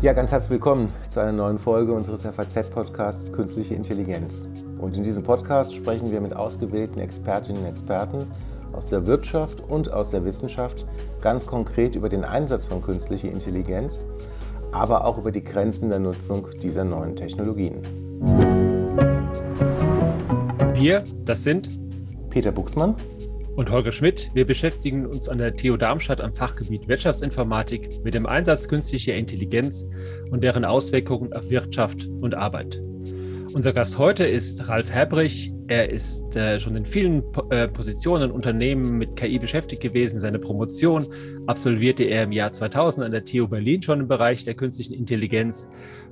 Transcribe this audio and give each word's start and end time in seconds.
Ja, 0.00 0.12
ganz 0.12 0.30
herzlich 0.30 0.50
willkommen 0.50 0.92
zu 1.10 1.18
einer 1.18 1.32
neuen 1.32 1.58
Folge 1.58 1.92
unseres 1.92 2.24
FAZ-Podcasts 2.24 3.32
Künstliche 3.32 3.74
Intelligenz. 3.74 4.46
Und 4.78 4.96
in 4.96 5.02
diesem 5.02 5.24
Podcast 5.24 5.74
sprechen 5.74 6.12
wir 6.12 6.20
mit 6.20 6.36
ausgewählten 6.36 7.00
Expertinnen 7.00 7.62
und 7.62 7.68
Experten 7.68 8.30
aus 8.72 8.90
der 8.90 9.08
Wirtschaft 9.08 9.60
und 9.60 9.92
aus 9.92 10.10
der 10.10 10.24
Wissenschaft 10.24 10.86
ganz 11.20 11.46
konkret 11.46 11.96
über 11.96 12.08
den 12.08 12.24
Einsatz 12.24 12.64
von 12.64 12.80
künstlicher 12.80 13.28
Intelligenz, 13.28 14.04
aber 14.70 15.04
auch 15.04 15.18
über 15.18 15.32
die 15.32 15.42
Grenzen 15.42 15.90
der 15.90 15.98
Nutzung 15.98 16.46
dieser 16.62 16.84
neuen 16.84 17.16
Technologien. 17.16 17.82
Wir, 20.74 21.02
das 21.24 21.42
sind 21.42 21.80
Peter 22.30 22.52
Buchsmann 22.52 22.94
und 23.58 23.70
Holger 23.70 23.90
Schmidt. 23.90 24.30
Wir 24.34 24.46
beschäftigen 24.46 25.04
uns 25.04 25.28
an 25.28 25.38
der 25.38 25.52
TU 25.52 25.76
Darmstadt 25.76 26.20
am 26.20 26.32
Fachgebiet 26.32 26.86
Wirtschaftsinformatik 26.86 28.04
mit 28.04 28.14
dem 28.14 28.24
Einsatz 28.24 28.68
künstlicher 28.68 29.16
Intelligenz 29.16 29.90
und 30.30 30.44
deren 30.44 30.64
Auswirkungen 30.64 31.32
auf 31.32 31.50
Wirtschaft 31.50 32.06
und 32.22 32.36
Arbeit. 32.36 32.80
Unser 33.58 33.72
Gast 33.72 33.98
heute 33.98 34.24
ist 34.24 34.68
Ralf 34.68 34.88
Herbrich. 34.88 35.52
Er 35.66 35.90
ist 35.90 36.36
äh, 36.36 36.60
schon 36.60 36.76
in 36.76 36.84
vielen 36.84 37.24
äh, 37.50 37.66
Positionen 37.66 38.30
Unternehmen 38.30 38.98
mit 38.98 39.16
KI 39.16 39.36
beschäftigt 39.40 39.82
gewesen. 39.82 40.20
Seine 40.20 40.38
Promotion 40.38 41.04
absolvierte 41.48 42.04
er 42.04 42.22
im 42.22 42.30
Jahr 42.30 42.52
2000 42.52 43.06
an 43.06 43.10
der 43.10 43.24
TU 43.24 43.48
Berlin 43.48 43.82
schon 43.82 43.98
im 43.98 44.06
Bereich 44.06 44.44
der 44.44 44.54
künstlichen 44.54 44.94
Intelligenz. 44.94 45.68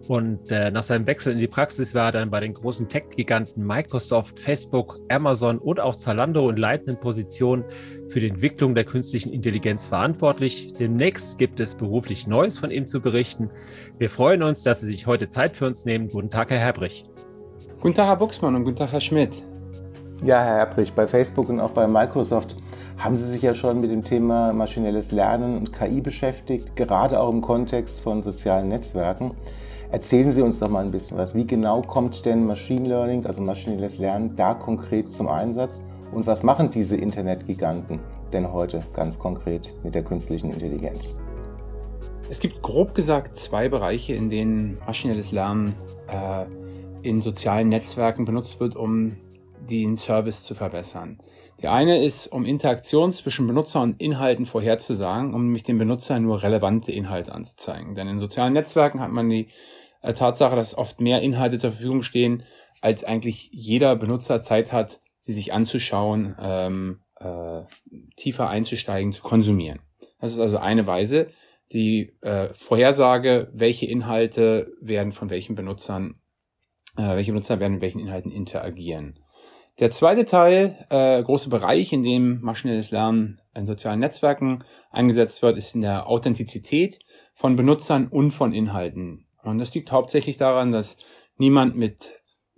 Und 0.09 0.51
äh, 0.51 0.73
nach 0.73 0.82
seinem 0.82 1.06
Wechsel 1.06 1.34
in 1.34 1.38
die 1.38 1.46
Praxis 1.46 1.95
war 1.95 2.06
er 2.06 2.12
dann 2.12 2.30
bei 2.30 2.40
den 2.40 2.52
großen 2.52 2.88
Tech-Giganten 2.88 3.65
Microsoft, 3.65 4.40
Facebook, 4.40 4.98
Amazon 5.09 5.59
und 5.59 5.78
auch 5.78 5.95
Zalando 5.95 6.51
in 6.51 6.56
leitenden 6.56 6.98
Positionen 6.98 7.65
für 8.09 8.18
die 8.18 8.28
Entwicklung 8.28 8.74
der 8.74 8.84
künstlichen 8.84 9.32
Intelligenz 9.32 9.87
verantwortlich. 9.87 10.73
Demnächst 10.80 11.38
gibt 11.38 11.60
es 11.60 11.76
beruflich 11.76 12.26
Neues 12.26 12.59
von 12.59 12.73
ihm 12.73 12.88
zu 12.88 13.01
berichten. 13.01 13.51
Wir 13.99 14.10
freuen 14.10 14.43
uns, 14.43 14.65
dass 14.65 14.80
Sie 14.80 14.87
sich 14.87 15.06
heute 15.06 15.28
Zeit 15.28 15.54
für 15.56 15.66
uns 15.66 15.84
nehmen. 15.84 16.09
Guten 16.09 16.30
Tag, 16.30 16.51
Herr 16.51 16.59
Herbrich. 16.59 17.04
Guten 17.79 17.95
Tag, 17.95 18.07
Herr 18.07 18.16
Buchsmann 18.16 18.55
und 18.55 18.65
guten 18.65 18.77
Tag, 18.77 18.93
Herr 18.93 19.01
Schmidt. 19.01 19.43
Ja, 20.24 20.43
Herr 20.43 20.57
Herbrich, 20.57 20.95
bei 20.95 21.07
Facebook 21.07 21.51
und 21.51 21.60
auch 21.60 21.73
bei 21.73 21.87
Microsoft 21.87 22.57
haben 22.96 23.16
Sie 23.16 23.30
sich 23.30 23.43
ja 23.43 23.52
schon 23.52 23.83
mit 23.83 23.91
dem 23.91 24.02
Thema 24.02 24.55
maschinelles 24.55 25.13
Lernen 25.13 25.59
und 25.59 25.74
KI 25.74 26.01
beschäftigt, 26.01 26.74
gerade 26.74 27.21
auch 27.21 27.29
im 27.29 27.43
Kontext 27.43 28.01
von 28.01 28.23
sozialen 28.23 28.68
Netzwerken. 28.68 29.33
Erzählen 29.91 30.33
Sie 30.33 30.41
uns 30.41 30.59
doch 30.59 30.71
mal 30.71 30.87
ein 30.87 30.91
bisschen 30.91 31.18
was. 31.18 31.35
Wie 31.35 31.46
genau 31.46 31.83
kommt 31.83 32.24
denn 32.24 32.46
Machine 32.46 32.88
Learning, 32.88 33.27
also 33.27 33.43
maschinelles 33.43 33.99
Lernen, 33.99 34.35
da 34.37 34.55
konkret 34.55 35.11
zum 35.11 35.29
Einsatz? 35.29 35.83
Und 36.13 36.27
was 36.27 36.43
machen 36.43 36.71
diese 36.71 36.96
Internetgiganten 36.96 38.01
denn 38.33 38.51
heute 38.55 38.80
ganz 38.95 39.18
konkret 39.18 39.74
mit 39.85 39.95
der 39.95 40.02
künstlichen 40.02 40.51
Intelligenz? 40.51 41.15
Es 42.30 42.40
gibt 42.40 42.63
grob 42.63 42.95
gesagt 42.95 43.38
zwei 43.38 43.68
Bereiche, 43.68 44.15
in 44.15 44.30
denen 44.30 44.79
maschinelles 44.87 45.30
Lernen 45.30 45.74
äh, 46.09 46.46
in 47.07 47.23
sozialen 47.23 47.68
Netzwerken 47.68 48.24
benutzt 48.24 48.60
wird, 48.60 48.76
um 48.76 49.16
den 49.68 49.96
Service 49.96 50.43
zu 50.43 50.54
verbessern. 50.54 51.18
Die 51.62 51.68
eine 51.68 52.04
ist, 52.04 52.26
um 52.26 52.45
Interaktion 52.45 53.12
zwischen 53.12 53.46
Benutzer 53.46 53.80
und 53.80 54.01
Inhalten 54.01 54.45
vorherzusagen, 54.45 55.32
um 55.34 55.45
nämlich 55.45 55.62
dem 55.62 55.79
Benutzer 55.79 56.21
nur 56.21 56.43
relevante 56.43 56.93
Inhalte 56.93 57.32
anzuzeigen. 57.32 57.95
Denn 57.95 58.09
in 58.09 58.21
sozialen 58.21 58.52
Netzwerken 58.52 59.01
hat 59.01 59.10
man 59.10 59.29
die 59.29 59.49
äh, 60.02 60.12
Tatsache, 60.12 60.57
dass 60.57 60.77
oft 60.77 61.01
mehr 61.01 61.23
Inhalte 61.23 61.59
zur 61.59 61.71
Verfügung 61.71 62.02
stehen, 62.02 62.45
als 62.82 63.04
eigentlich 63.04 63.49
jeder 63.52 63.96
Benutzer 63.96 64.43
Zeit 64.43 64.72
hat, 64.72 65.00
sie 65.19 65.32
sich 65.32 65.53
anzuschauen, 65.53 66.37
ähm, 66.38 67.00
äh, 67.19 67.62
tiefer 68.16 68.49
einzusteigen, 68.49 69.12
zu 69.12 69.22
konsumieren. 69.22 69.81
Das 70.21 70.32
ist 70.32 70.38
also 70.38 70.59
eine 70.59 70.87
Weise, 70.87 71.27
die 71.72 72.12
äh, 72.21 72.53
Vorhersage, 72.53 73.50
welche 73.53 73.87
Inhalte 73.87 74.72
werden 74.81 75.12
von 75.12 75.31
welchen 75.31 75.56
Benutzern 75.56 76.21
äh, 76.97 77.17
welche 77.17 77.33
Nutzer 77.33 77.61
werden 77.61 77.75
mit 77.75 77.83
welchen 77.83 78.01
Inhalten 78.01 78.31
interagieren. 78.31 79.19
Der 79.79 79.91
zweite 79.91 80.25
Teil, 80.25 80.87
äh, 80.89 81.23
große 81.23 81.51
Bereich, 81.51 81.93
in 81.93 82.03
dem 82.03 82.41
maschinelles 82.41 82.91
Lernen 82.91 83.43
in 83.55 83.67
sozialen 83.67 84.01
Netzwerken 84.01 84.65
eingesetzt 84.91 85.43
wird, 85.43 85.59
ist 85.59 85.75
in 85.75 85.83
der 85.83 86.09
Authentizität 86.09 86.99
von 87.35 87.56
Benutzern 87.56 88.09
und 88.09 88.31
von 88.31 88.55
Inhalten. 88.55 89.27
Und 89.43 89.59
das 89.59 89.75
liegt 89.75 89.93
hauptsächlich 89.93 90.39
daran, 90.39 90.71
dass 90.71 90.97
niemand 91.37 91.77
mit 91.77 92.15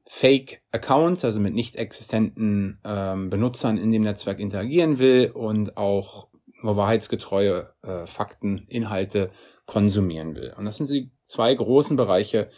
Fake-Accounts, 0.07 1.25
also 1.25 1.41
mit 1.41 1.55
nicht 1.55 1.77
existenten 1.77 2.81
ähm, 2.85 3.31
Benutzern 3.31 3.79
in 3.79 3.91
dem 3.91 4.03
Netzwerk 4.03 4.39
interagieren 4.39 4.99
will 5.01 5.33
und 5.35 5.77
auch 5.77 6.29
nur 6.63 6.77
wahrheitsgetreue 6.77 7.73
äh, 7.83 8.07
Fakten, 8.07 8.65
Inhalte 8.69 9.31
konsumieren 9.67 10.35
will. 10.35 10.55
Und 10.57 10.65
das 10.65 10.77
sind 10.77 10.89
die 10.89 11.11
zwei 11.27 11.53
großen 11.53 11.97
Bereiche, 11.97 12.49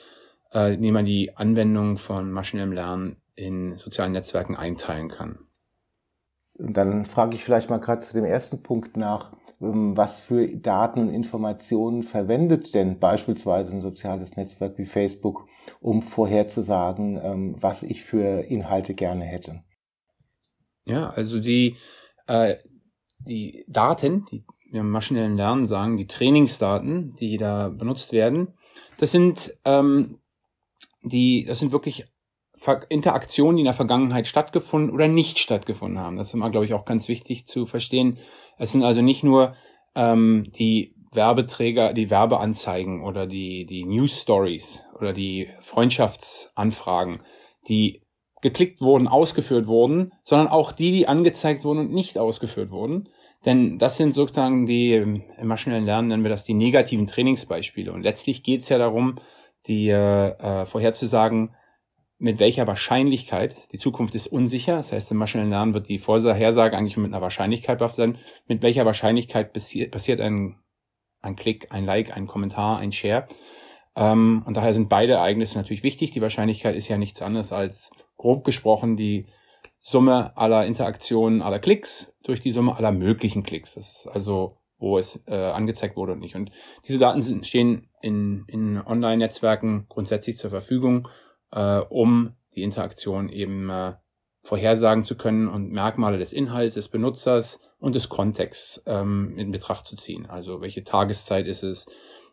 äh, 0.53 0.75
indem 0.75 0.95
man 0.95 1.05
die 1.05 1.37
Anwendung 1.37 1.97
von 1.97 2.31
maschinellem 2.31 2.73
Lernen 2.73 3.17
in 3.35 3.79
sozialen 3.79 4.13
Netzwerken 4.13 4.57
einteilen 4.57 5.09
kann. 5.09 5.39
Und 6.55 6.77
dann 6.77 7.07
frage 7.07 7.35
ich 7.35 7.45
vielleicht 7.45 7.71
mal 7.71 7.79
gerade 7.79 8.01
zu 8.01 8.13
dem 8.13 8.25
ersten 8.25 8.63
Punkt 8.63 8.97
nach, 8.97 9.33
ähm, 9.61 9.97
was 9.97 10.21
für 10.21 10.47
Daten 10.49 11.01
und 11.01 11.15
Informationen 11.15 12.03
verwendet 12.03 12.75
denn 12.75 12.99
beispielsweise 12.99 13.73
ein 13.73 13.81
soziales 13.81 14.37
Netzwerk 14.37 14.77
wie 14.79 14.85
Facebook, 14.85 15.47
um 15.81 16.03
vorherzusagen, 16.03 17.19
ähm, 17.23 17.55
was 17.61 17.83
ich 17.83 18.05
für 18.05 18.43
Inhalte 18.43 18.95
gerne 18.95 19.25
hätte? 19.25 19.63
Ja, 20.85 21.11
also 21.11 21.41
die, 21.41 21.77
äh, 22.27 22.57
die 23.21 23.65
Daten, 23.69 24.27
die 24.31 24.45
wir 24.71 24.81
im 24.81 24.91
maschinellen 24.91 25.37
Lernen 25.37 25.67
sagen, 25.67 25.97
die 25.97 26.07
Trainingsdaten, 26.07 27.17
die 27.17 27.37
da 27.37 27.69
benutzt 27.69 28.13
werden, 28.13 28.55
das 28.99 29.11
sind 29.11 29.55
ähm, 29.65 30.20
die, 31.03 31.45
das 31.47 31.59
sind 31.59 31.73
wirklich 31.73 32.07
Interaktionen, 32.89 33.57
die 33.57 33.63
in 33.63 33.67
der 33.67 33.75
Vergangenheit 33.75 34.27
stattgefunden 34.27 34.91
oder 34.91 35.09
nicht 35.09 35.39
stattgefunden 35.39 35.99
haben. 35.99 36.17
Das 36.17 36.29
ist 36.29 36.35
immer, 36.35 36.51
glaube 36.51 36.67
ich, 36.67 36.75
auch 36.75 36.85
ganz 36.85 37.09
wichtig 37.09 37.47
zu 37.47 37.65
verstehen. 37.65 38.19
Es 38.59 38.73
sind 38.73 38.85
also 38.85 39.01
nicht 39.01 39.25
nur 39.25 39.55
ähm, 39.95 40.51
die 40.55 40.95
Werbeträger, 41.13 41.93
die 41.93 42.11
Werbeanzeigen 42.11 43.03
oder 43.03 43.27
die, 43.27 43.67
die 43.67 43.85
News 43.85 44.21
Stories 44.21 44.79
oder 44.99 45.13
die 45.13 45.49
Freundschaftsanfragen, 45.61 47.19
die 47.69 48.03
geklickt 48.43 48.81
wurden, 48.81 49.09
ausgeführt 49.09 49.67
wurden, 49.67 50.13
sondern 50.23 50.49
auch 50.49 50.73
die, 50.73 50.93
die 50.93 51.09
angezeigt 51.09 51.65
wurden 51.65 51.81
und 51.81 51.93
nicht 51.93 52.19
ausgeführt 52.19 52.71
wurden. 52.71 53.09
Denn 53.45 53.79
das 53.79 53.97
sind 53.97 54.15
sozusagen 54.15 54.67
die, 54.67 54.93
im 54.93 55.25
maschinellen 55.43 55.87
Lernen 55.87 56.09
nennen 56.09 56.23
wir 56.23 56.31
das 56.31 56.45
die 56.45 56.55
negativen 56.55 57.07
Trainingsbeispiele. 57.07 57.93
Und 57.93 58.03
letztlich 58.03 58.43
geht 58.43 58.63
es 58.63 58.69
ja 58.69 58.79
darum, 58.79 59.17
die 59.67 59.91
äh, 59.91 60.67
vorherzusagen, 60.67 61.55
mit 62.19 62.39
welcher 62.39 62.67
Wahrscheinlichkeit, 62.67 63.57
die 63.73 63.79
Zukunft 63.79 64.15
ist 64.15 64.27
unsicher, 64.27 64.77
das 64.77 64.93
heißt 64.93 65.11
im 65.11 65.17
maschinellen 65.17 65.51
Lernen 65.51 65.73
wird 65.73 65.89
die 65.89 65.99
Vorhersage 65.99 66.77
eigentlich 66.77 66.99
mit 66.99 67.13
einer 67.13 67.23
Wahrscheinlichkeit 67.23 67.79
behaftet 67.79 67.97
sein, 67.97 68.19
mit 68.47 68.61
welcher 68.61 68.85
Wahrscheinlichkeit 68.85 69.55
passiert, 69.55 70.21
ein, 70.21 70.57
ein 71.23 71.37
Klick, 71.37 71.73
ein 71.73 71.87
Like, 71.87 72.15
ein 72.15 72.27
Kommentar, 72.27 72.79
ein 72.79 72.93
Share. 72.93 73.27
Ähm, 73.97 74.43
und 74.47 74.57
daher 74.57 74.75
sind 74.75 74.91
beide 74.91 75.15
Ereignisse 75.15 75.57
natürlich 75.57 75.83
wichtig. 75.83 76.11
Die 76.11 76.21
Wahrscheinlichkeit 76.21 76.77
ist 76.77 76.89
ja 76.89 76.99
nichts 76.99 77.23
anderes 77.23 77.53
als 77.53 77.91
grob 78.19 78.45
gesprochen 78.45 78.99
die 78.99 79.27
Summe 79.79 80.37
aller 80.37 80.67
Interaktionen, 80.67 81.41
aller 81.41 81.59
Klicks 81.59 82.13
durch 82.23 82.43
die 82.43 82.53
Summe 82.53 82.77
aller 82.77 82.93
möglichen 82.93 83.43
Klicks. 83.43 83.75
Das 83.75 83.91
ist 83.91 84.07
also 84.07 84.60
wo 84.81 84.99
es 84.99 85.21
äh, 85.27 85.35
angezeigt 85.35 85.97
wurde 85.97 86.13
und 86.13 86.21
nicht. 86.21 86.35
Und 86.35 86.51
diese 86.89 86.99
Daten 86.99 87.23
sind, 87.23 87.47
stehen 87.47 87.89
in, 88.03 88.45
in 88.49 88.81
Online-Netzwerken 88.85 89.87
grundsätzlich 89.89 90.39
zur 90.39 90.51
Verfügung, 90.51 91.09
äh, 91.53 91.79
um 91.79 92.35
die 92.55 92.63
Interaktion 92.63 93.29
eben 93.29 93.71
äh, 93.71 93.93
vorhersagen 94.43 95.05
zu 95.05 95.17
können 95.17 95.49
und 95.49 95.71
Merkmale 95.71 96.19
des 96.19 96.33
Inhalts, 96.33 96.75
des 96.75 96.89
Benutzers 96.89 97.61
und 97.79 97.95
des 97.95 98.09
Kontexts 98.09 98.83
ähm, 98.87 99.35
in 99.37 99.51
Betracht 99.51 99.87
zu 99.87 99.97
ziehen. 99.97 100.27
Also 100.27 100.61
welche 100.61 100.83
Tageszeit 100.83 101.47
ist 101.47 101.63
es, 101.63 101.87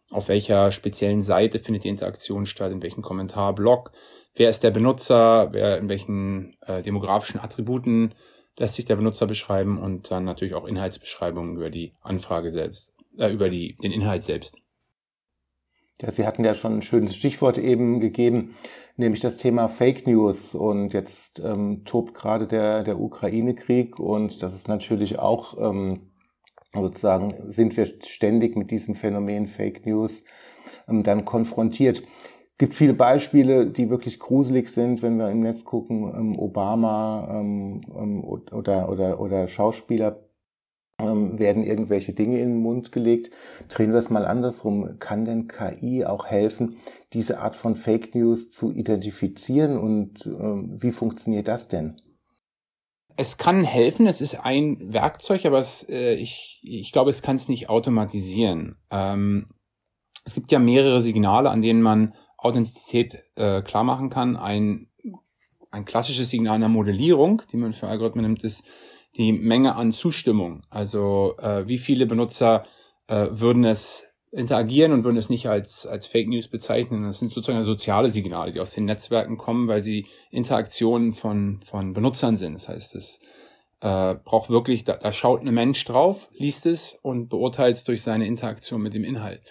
auf 0.10 0.30
welcher 0.30 0.72
speziellen 0.72 1.22
Seite 1.22 1.60
findet 1.60 1.84
die 1.84 1.90
Interaktion 1.90 2.46
statt, 2.46 2.72
in 2.72 2.82
welchem 2.82 3.02
Kommentarblock, 3.02 3.92
wer 4.36 4.50
ist 4.50 4.64
der 4.64 4.72
Benutzer, 4.72 5.50
wer 5.52 5.78
in 5.78 5.90
welchen 5.90 6.56
äh, 6.62 6.82
demografischen 6.82 7.42
Attributen 7.42 8.14
lässt 8.58 8.76
sich 8.76 8.86
der 8.86 8.96
Benutzer 8.96 9.28
beschreiben 9.28 9.78
und 9.78 10.12
dann 10.12 10.26
natürlich 10.26 10.56
auch 10.56 10.66
Inhaltsbeschreibungen 10.66 11.56
über 11.56 11.70
die 11.70 11.94
Anfrage 12.02 12.50
selbst, 12.50 12.94
äh, 13.18 13.32
über 13.32 13.50
die, 13.50 13.76
den 13.78 13.92
Inhalt 13.92 14.24
selbst. 14.24 14.58
Ja, 16.02 16.12
Sie 16.12 16.28
hatten 16.28 16.44
ja 16.44 16.54
schon 16.54 16.78
ein 16.78 16.82
schönes 16.84 17.16
Stichwort 17.16 17.58
eben 17.58 18.00
gegeben, 18.00 18.56
nämlich 18.98 19.20
das 19.20 19.38
Thema 19.38 19.68
Fake 19.68 20.06
News. 20.06 20.54
Und 20.54 20.94
jetzt 20.94 21.40
ähm, 21.40 21.86
tobt 21.86 22.14
gerade 22.14 22.46
der, 22.46 22.84
der 22.84 23.00
Ukraine-Krieg 23.00 23.98
und 24.00 24.44
das 24.44 24.54
ist 24.54 24.68
natürlich 24.68 25.18
auch 25.18 25.58
ähm, 25.60 26.12
sozusagen, 26.74 27.52
sind 27.52 27.78
wir 27.78 27.88
ständig 28.06 28.56
mit 28.56 28.70
diesem 28.70 28.96
Phänomen 28.96 29.48
Fake 29.48 29.88
News 29.88 30.24
ähm, 30.88 31.04
dann 31.04 31.26
konfrontiert 31.26 32.04
gibt 32.58 32.74
viele 32.74 32.94
Beispiele, 32.94 33.68
die 33.68 33.90
wirklich 33.90 34.20
gruselig 34.20 34.70
sind, 34.70 35.02
wenn 35.02 35.18
wir 35.18 35.30
im 35.30 35.42
Netz 35.42 35.64
gucken, 35.64 36.12
ähm, 36.16 36.40
Obama 36.40 37.28
ähm, 37.32 37.82
ähm, 37.96 38.24
oder, 38.24 38.90
oder, 38.90 39.20
oder 39.20 39.48
Schauspieler 39.48 40.28
ähm, 41.00 41.38
werden 41.38 41.64
irgendwelche 41.64 42.14
Dinge 42.14 42.40
in 42.40 42.50
den 42.50 42.62
Mund 42.62 42.92
gelegt. 42.92 43.30
Drehen 43.70 43.92
wir 43.92 44.00
es 44.00 44.10
mal 44.10 44.26
andersrum. 44.26 44.98
Kann 45.00 45.26
denn 45.26 45.48
KI 45.48 46.06
auch 46.06 46.26
helfen, 46.26 46.78
diese 47.14 47.40
Art 47.40 47.56
von 47.56 47.76
Fake 47.76 48.16
News 48.16 48.52
zu 48.52 48.72
identifizieren 48.72 49.78
und 49.78 50.26
äh, 50.26 50.32
wie 50.82 50.92
funktioniert 50.92 51.48
das 51.48 51.68
denn? 51.68 52.02
Es 53.20 53.38
kann 53.38 53.64
helfen, 53.64 54.06
es 54.06 54.22
ist 54.22 54.44
ein 54.44 54.94
Werkzeug, 54.94 55.46
aber 55.46 55.58
es, 55.60 55.88
äh, 55.90 56.14
ich, 56.14 56.60
ich 56.64 56.92
glaube, 56.92 57.10
es 57.10 57.22
kann 57.22 57.36
es 57.36 57.50
nicht 57.50 57.70
automatisieren. 57.70 58.78
Ähm, 58.92 59.48
es 60.24 60.34
gibt 60.36 60.52
ja 60.52 60.60
mehrere 60.60 61.02
Signale, 61.02 61.50
an 61.50 61.62
denen 61.62 61.82
man 61.82 62.14
Authentizität 62.38 63.24
äh, 63.36 63.62
klar 63.62 63.84
machen 63.84 64.10
kann. 64.10 64.36
Ein, 64.36 64.88
ein 65.72 65.86
klassisches 65.86 66.30
Signal 66.30 66.56
einer 66.56 66.70
Modellierung, 66.70 67.42
die 67.52 67.58
man 67.58 67.74
für 67.74 67.88
Algorithmen 67.88 68.24
nimmt, 68.24 68.44
ist 68.44 68.64
die 69.16 69.32
Menge 69.34 69.76
an 69.76 69.92
Zustimmung. 69.92 70.62
Also 70.70 71.36
äh, 71.40 71.68
wie 71.68 71.78
viele 71.78 72.06
Benutzer 72.06 72.64
äh, 73.08 73.28
würden 73.32 73.64
es 73.64 74.06
interagieren 74.32 74.92
und 74.92 75.04
würden 75.04 75.18
es 75.18 75.30
nicht 75.30 75.48
als, 75.48 75.86
als 75.86 76.06
Fake 76.06 76.28
News 76.28 76.48
bezeichnen. 76.48 77.04
Das 77.04 77.20
sind 77.20 77.32
sozusagen 77.32 77.64
soziale 77.64 78.12
Signale, 78.12 78.52
die 78.52 78.60
aus 78.60 78.72
den 78.72 78.86
Netzwerken 78.86 79.38
kommen, 79.38 79.68
weil 79.68 79.82
sie 79.82 80.06
Interaktionen 80.32 81.14
von, 81.14 81.62
von 81.62 81.94
Benutzern 81.94 82.36
sind. 82.36 82.54
Das 82.54 82.68
heißt, 82.68 82.96
es 82.96 83.20
äh, 83.80 84.16
braucht 84.16 84.50
wirklich, 84.50 84.84
da, 84.84 84.98
da 84.98 85.14
schaut 85.14 85.42
ein 85.42 85.54
Mensch 85.54 85.84
drauf, 85.86 86.30
liest 86.34 86.66
es 86.66 87.00
und 87.02 87.30
beurteilt 87.30 87.78
es 87.78 87.84
durch 87.84 88.02
seine 88.02 88.28
Interaktion 88.28 88.82
mit 88.82 88.94
dem 88.94 89.04
Inhalt. 89.04 89.42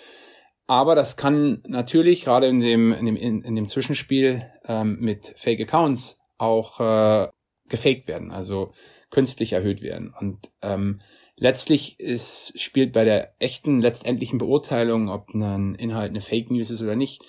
Aber 0.67 0.95
das 0.95 1.17
kann 1.17 1.63
natürlich 1.67 2.25
gerade 2.25 2.47
in 2.47 2.59
dem, 2.59 2.93
in 2.93 3.07
dem, 3.07 3.17
in, 3.17 3.55
dem 3.55 3.69
Zwischenspiel 3.69 4.43
ähm, 4.67 4.99
mit 5.01 5.33
Fake 5.37 5.61
Accounts 5.61 6.19
auch 6.39 6.81
äh, 6.81 7.29
gefaked 7.69 8.09
werden. 8.09 8.31
Also 8.33 8.73
künstlich 9.11 9.53
erhöht 9.53 9.83
werden. 9.83 10.13
Und 10.19 10.51
ähm, 10.63 11.01
letztlich 11.37 12.01
ist, 12.01 12.59
spielt 12.61 12.93
bei 12.93 13.05
der 13.05 13.35
echten, 13.39 13.81
letztendlichen 13.81 14.39
Beurteilung, 14.39 15.09
ob 15.09 15.33
ein 15.35 15.75
Inhalt 15.77 16.11
eine 16.11 16.21
Fake 16.21 16.51
News 16.51 16.71
ist 16.71 16.83
oder 16.83 16.97
nicht, 16.97 17.23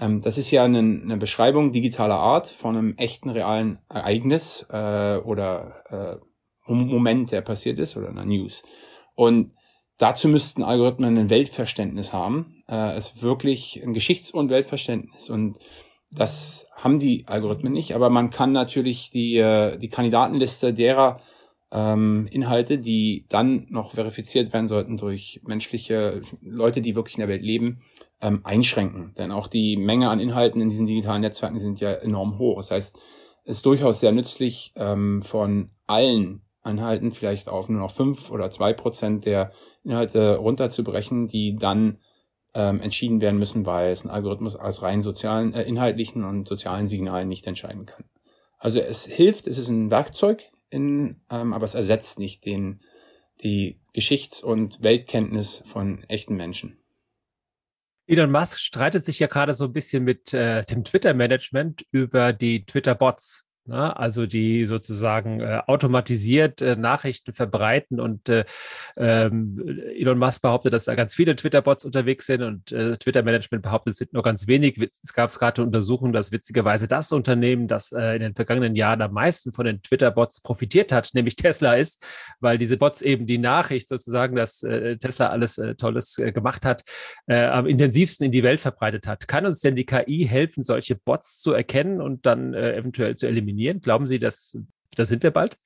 ähm, 0.00 0.20
das 0.22 0.38
ist 0.38 0.50
ja 0.50 0.64
eine, 0.64 0.78
eine 0.78 1.16
Beschreibung 1.18 1.72
digitaler 1.72 2.18
Art 2.18 2.46
von 2.46 2.76
einem 2.76 2.94
echten, 2.96 3.30
realen 3.30 3.78
Ereignis 3.88 4.66
äh, 4.70 5.16
oder 5.18 6.20
äh, 6.20 6.72
Moment, 6.72 7.32
der 7.32 7.42
passiert 7.42 7.78
ist, 7.78 7.96
oder 7.96 8.08
einer 8.08 8.24
News. 8.24 8.62
Und 9.14 9.52
dazu 9.98 10.28
müssten 10.28 10.62
Algorithmen 10.62 11.18
ein 11.18 11.30
Weltverständnis 11.30 12.12
haben, 12.12 12.56
äh, 12.70 12.96
es 12.96 13.22
wirklich 13.22 13.82
ein 13.82 13.92
Geschichts- 13.92 14.30
und 14.30 14.48
Weltverständnis. 14.48 15.28
Und 15.28 15.58
das 16.12 16.68
haben 16.76 16.98
die 16.98 17.26
Algorithmen 17.26 17.72
nicht, 17.72 17.94
aber 17.94 18.08
man 18.10 18.30
kann 18.30 18.52
natürlich 18.52 19.10
die, 19.10 19.36
äh, 19.36 19.76
die 19.76 19.88
Kandidatenliste 19.88 20.72
derer 20.72 21.20
ähm, 21.72 22.26
Inhalte, 22.30 22.78
die 22.78 23.26
dann 23.28 23.66
noch 23.70 23.92
verifiziert 23.92 24.52
werden 24.52 24.68
sollten 24.68 24.96
durch 24.96 25.40
menschliche 25.44 26.22
Leute, 26.40 26.80
die 26.80 26.96
wirklich 26.96 27.16
in 27.16 27.20
der 27.20 27.28
Welt 27.28 27.42
leben, 27.42 27.82
ähm, 28.20 28.40
einschränken. 28.44 29.14
Denn 29.16 29.30
auch 29.30 29.46
die 29.46 29.76
Menge 29.76 30.10
an 30.10 30.20
Inhalten 30.20 30.60
in 30.60 30.68
diesen 30.68 30.86
digitalen 30.86 31.22
Netzwerken 31.22 31.60
sind 31.60 31.80
ja 31.80 31.92
enorm 31.92 32.38
hoch. 32.38 32.56
Das 32.56 32.70
heißt, 32.70 32.96
es 33.44 33.56
ist 33.58 33.66
durchaus 33.66 34.00
sehr 34.00 34.12
nützlich, 34.12 34.72
ähm, 34.76 35.22
von 35.22 35.70
allen 35.86 36.42
Inhalten 36.64 37.10
vielleicht 37.10 37.48
auf 37.48 37.68
nur 37.68 37.80
noch 37.80 37.92
fünf 37.92 38.30
oder 38.30 38.50
zwei 38.50 38.72
Prozent 38.72 39.24
der 39.24 39.50
Inhalte 39.84 40.36
runterzubrechen, 40.36 41.26
die 41.28 41.56
dann 41.56 41.98
ähm, 42.54 42.80
entschieden 42.80 43.20
werden 43.20 43.38
müssen, 43.38 43.66
weil 43.66 43.92
es 43.92 44.04
ein 44.04 44.10
Algorithmus 44.10 44.56
aus 44.56 44.82
rein 44.82 45.02
sozialen, 45.02 45.54
äh, 45.54 45.62
inhaltlichen 45.62 46.24
und 46.24 46.48
sozialen 46.48 46.88
Signalen 46.88 47.28
nicht 47.28 47.46
entscheiden 47.46 47.86
kann. 47.86 48.04
Also 48.58 48.80
es 48.80 49.06
hilft, 49.06 49.46
es 49.46 49.58
ist 49.58 49.68
ein 49.68 49.90
Werkzeug, 49.90 50.50
in, 50.68 51.20
ähm, 51.30 51.52
aber 51.52 51.64
es 51.64 51.74
ersetzt 51.74 52.18
nicht 52.18 52.44
den, 52.44 52.80
die 53.42 53.80
Geschichts- 53.92 54.42
und 54.42 54.82
Weltkenntnis 54.82 55.62
von 55.64 56.04
echten 56.04 56.36
Menschen. 56.36 56.78
Elon 58.06 58.30
Musk 58.30 58.58
streitet 58.58 59.04
sich 59.04 59.20
ja 59.20 59.28
gerade 59.28 59.54
so 59.54 59.66
ein 59.66 59.72
bisschen 59.72 60.02
mit 60.02 60.34
äh, 60.34 60.64
dem 60.64 60.82
Twitter-Management 60.82 61.86
über 61.92 62.32
die 62.32 62.64
Twitter-Bots. 62.64 63.46
Ne? 63.70 63.96
also 63.96 64.26
die 64.26 64.66
sozusagen 64.66 65.38
äh, 65.38 65.60
automatisiert 65.64 66.60
äh, 66.60 66.74
Nachrichten 66.74 67.32
verbreiten 67.32 68.00
und 68.00 68.28
äh, 68.28 68.44
ähm, 68.96 69.62
Elon 69.96 70.18
Musk 70.18 70.42
behauptet, 70.42 70.72
dass 70.72 70.86
da 70.86 70.96
ganz 70.96 71.14
viele 71.14 71.36
Twitter-Bots 71.36 71.84
unterwegs 71.84 72.26
sind 72.26 72.42
und 72.42 72.72
äh, 72.72 72.96
Twitter-Management 72.96 73.62
behauptet, 73.62 73.92
es 73.92 73.98
sind 73.98 74.12
nur 74.12 74.24
ganz 74.24 74.48
wenig. 74.48 74.76
Es 74.80 75.12
gab 75.12 75.32
gerade 75.32 75.62
Untersuchungen, 75.62 76.12
dass 76.12 76.32
witzigerweise 76.32 76.88
das 76.88 77.12
Unternehmen, 77.12 77.68
das 77.68 77.92
äh, 77.92 78.16
in 78.16 78.22
den 78.22 78.34
vergangenen 78.34 78.74
Jahren 78.74 79.02
am 79.02 79.12
meisten 79.12 79.52
von 79.52 79.66
den 79.66 79.80
Twitter-Bots 79.84 80.40
profitiert 80.40 80.90
hat, 80.90 81.10
nämlich 81.14 81.36
Tesla 81.36 81.74
ist, 81.74 82.04
weil 82.40 82.58
diese 82.58 82.76
Bots 82.76 83.02
eben 83.02 83.26
die 83.26 83.38
Nachricht 83.38 83.88
sozusagen, 83.88 84.34
dass 84.34 84.64
äh, 84.64 84.96
Tesla 84.96 85.28
alles 85.28 85.60
Tolles 85.78 86.16
gemacht 86.16 86.64
hat, 86.64 86.82
am 87.26 87.66
intensivsten 87.66 88.26
in 88.26 88.32
die 88.32 88.42
Welt 88.42 88.60
verbreitet 88.60 89.06
hat. 89.06 89.28
Kann 89.28 89.46
uns 89.46 89.60
denn 89.60 89.76
die 89.76 89.84
KI 89.84 90.26
helfen, 90.28 90.62
solche 90.62 90.96
Bots 90.96 91.40
zu 91.40 91.52
erkennen 91.52 92.00
und 92.00 92.26
dann 92.26 92.54
eventuell 92.54 93.16
zu 93.16 93.26
eliminieren? 93.26 93.59
Eliminieren? 93.60 93.80
Glauben 93.80 94.06
Sie, 94.06 94.18
dass 94.18 94.58
da 94.96 95.04
sind 95.04 95.22
wir 95.22 95.30
bald? 95.30 95.58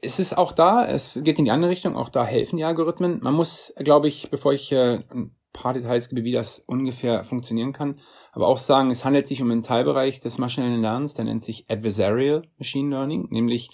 Es 0.00 0.20
ist 0.20 0.38
auch 0.38 0.52
da, 0.52 0.86
es 0.86 1.20
geht 1.24 1.38
in 1.40 1.44
die 1.44 1.50
andere 1.50 1.72
Richtung, 1.72 1.96
auch 1.96 2.08
da 2.08 2.24
helfen 2.24 2.56
die 2.56 2.64
Algorithmen. 2.64 3.18
Man 3.20 3.34
muss, 3.34 3.74
glaube 3.78 4.06
ich, 4.06 4.30
bevor 4.30 4.52
ich 4.52 4.70
äh, 4.70 5.00
ein 5.10 5.34
paar 5.52 5.74
Details 5.74 6.08
gebe, 6.08 6.22
wie 6.22 6.30
das 6.30 6.60
ungefähr 6.60 7.24
funktionieren 7.24 7.72
kann, 7.72 7.96
aber 8.30 8.46
auch 8.46 8.58
sagen, 8.58 8.90
es 8.90 9.04
handelt 9.04 9.26
sich 9.26 9.42
um 9.42 9.50
einen 9.50 9.64
Teilbereich 9.64 10.20
des 10.20 10.38
maschinellen 10.38 10.82
Lernens, 10.82 11.14
der 11.14 11.24
nennt 11.24 11.42
sich 11.42 11.68
Adversarial 11.68 12.42
Machine 12.58 12.90
Learning, 12.90 13.26
nämlich 13.30 13.70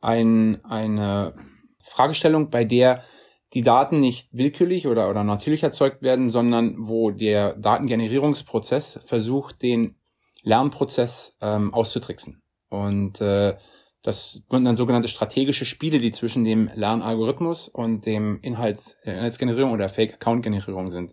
ein, 0.00 0.64
eine 0.64 1.36
Fragestellung, 1.84 2.50
bei 2.50 2.64
der 2.64 3.04
die 3.52 3.60
Daten 3.60 4.00
nicht 4.00 4.28
willkürlich 4.32 4.88
oder, 4.88 5.08
oder 5.08 5.22
natürlich 5.22 5.62
erzeugt 5.62 6.02
werden, 6.02 6.30
sondern 6.30 6.74
wo 6.78 7.12
der 7.12 7.54
Datengenerierungsprozess 7.54 9.00
versucht, 9.04 9.62
den 9.62 9.96
Lernprozess 10.42 11.36
ähm, 11.40 11.74
auszutricksen. 11.74 12.42
Und 12.70 13.20
äh, 13.20 13.56
das 14.02 14.42
sind 14.48 14.64
dann 14.64 14.78
sogenannte 14.78 15.08
strategische 15.08 15.66
Spiele, 15.66 15.98
die 15.98 16.12
zwischen 16.12 16.44
dem 16.44 16.70
Lernalgorithmus 16.74 17.68
und 17.68 18.06
dem 18.06 18.38
Inhalts, 18.40 18.96
äh, 19.04 19.12
Inhaltsgenerierung 19.12 19.72
oder 19.72 19.90
Fake-Account-Generierung 19.90 20.90
sind. 20.90 21.12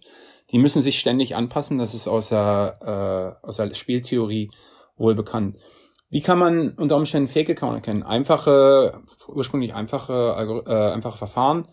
Die 0.51 0.59
müssen 0.59 0.81
sich 0.81 0.97
ständig 0.97 1.35
anpassen, 1.35 1.77
das 1.77 1.93
ist 1.93 2.07
aus 2.07 2.29
der, 2.29 3.37
äh, 3.43 3.45
aus 3.45 3.57
der 3.57 3.73
Spieltheorie 3.73 4.49
wohl 4.95 5.15
bekannt. 5.15 5.57
Wie 6.09 6.21
kann 6.21 6.39
man 6.39 6.69
unter 6.75 6.95
Umständen 6.95 7.27
Fake-Account 7.27 7.75
erkennen? 7.75 8.03
Einfache, 8.03 9.01
ursprünglich 9.27 9.73
einfache, 9.73 10.63
äh, 10.65 10.93
einfache 10.93 11.17
Verfahren. 11.17 11.67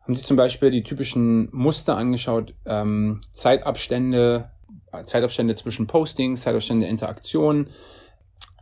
Haben 0.00 0.14
Sie 0.14 0.24
zum 0.24 0.38
Beispiel 0.38 0.70
die 0.70 0.84
typischen 0.84 1.50
Muster 1.52 1.96
angeschaut, 1.96 2.54
ähm, 2.64 3.20
Zeitabstände, 3.32 4.50
Zeitabstände 5.04 5.56
zwischen 5.56 5.86
Postings, 5.86 6.42
Zeitabstände 6.42 6.86
Interaktionen, 6.86 7.68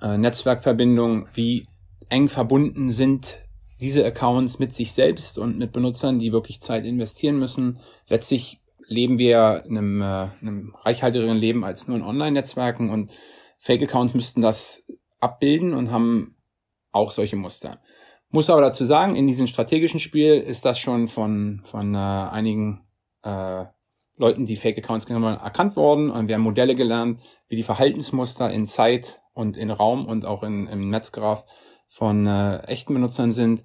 äh, 0.03 0.19
Netzwerkverbindungen, 0.19 1.29
wie 1.35 1.67
eng 2.09 2.29
verbunden 2.29 2.91
sind 2.91 3.39
diese 3.81 4.05
Accounts 4.05 4.59
mit 4.59 4.75
sich 4.75 4.93
selbst 4.93 5.39
und 5.39 5.59
mit 5.59 5.73
Benutzern, 5.73 6.19
die 6.19 6.33
wirklich 6.33 6.61
Zeit 6.61 6.87
investieren 6.87 7.39
müssen. 7.39 7.79
Letztlich 8.09 8.61
leben 8.87 9.19
wir 9.19 9.65
in 9.67 9.77
einem, 9.77 10.01
äh, 10.01 10.29
einem 10.41 10.75
reichhaltigeren 10.77 11.37
Leben 11.37 11.65
als 11.65 11.89
nur 11.89 11.97
in 11.97 12.03
Online-Netzwerken 12.03 12.91
und 12.91 13.13
Fake-Accounts 13.59 14.15
müssten 14.15 14.43
das 14.43 14.85
abbilden 15.21 15.75
und 15.75 15.91
haben 15.91 16.37
auch 16.93 17.13
solche 17.13 17.37
Muster. 17.37 17.81
Muss 18.31 18.51
aber 18.51 18.61
dazu 18.61 18.85
sagen, 18.85 19.17
in 19.17 19.27
diesem 19.27 19.47
strategischen 19.47 20.01
Spiel 20.01 20.35
ist 20.35 20.65
das 20.65 20.79
schon 20.79 21.09
von, 21.09 21.63
von 21.65 21.95
äh, 21.95 21.99
einigen 21.99 22.85
äh, 23.23 23.65
Leuten, 24.17 24.45
die 24.45 24.57
Fake-Accounts 24.57 25.07
genommen 25.07 25.27
haben, 25.27 25.45
erkannt 25.45 25.77
worden 25.77 26.11
und 26.11 26.29
wir 26.29 26.37
haben 26.37 26.43
Modelle 26.43 26.75
gelernt, 26.75 27.21
wie 27.49 27.57
die 27.57 27.63
Verhaltensmuster 27.63 28.51
in 28.51 28.67
Zeit 28.67 29.21
und 29.35 29.57
in 29.57 29.71
Raum 29.71 30.07
und 30.07 30.25
auch 30.25 30.43
in, 30.43 30.67
im 30.67 30.89
Netzgraph 30.89 31.45
von 31.89 32.27
äh, 32.27 32.59
echten 32.63 32.95
Benutzern 32.95 33.33
sind 33.33 33.65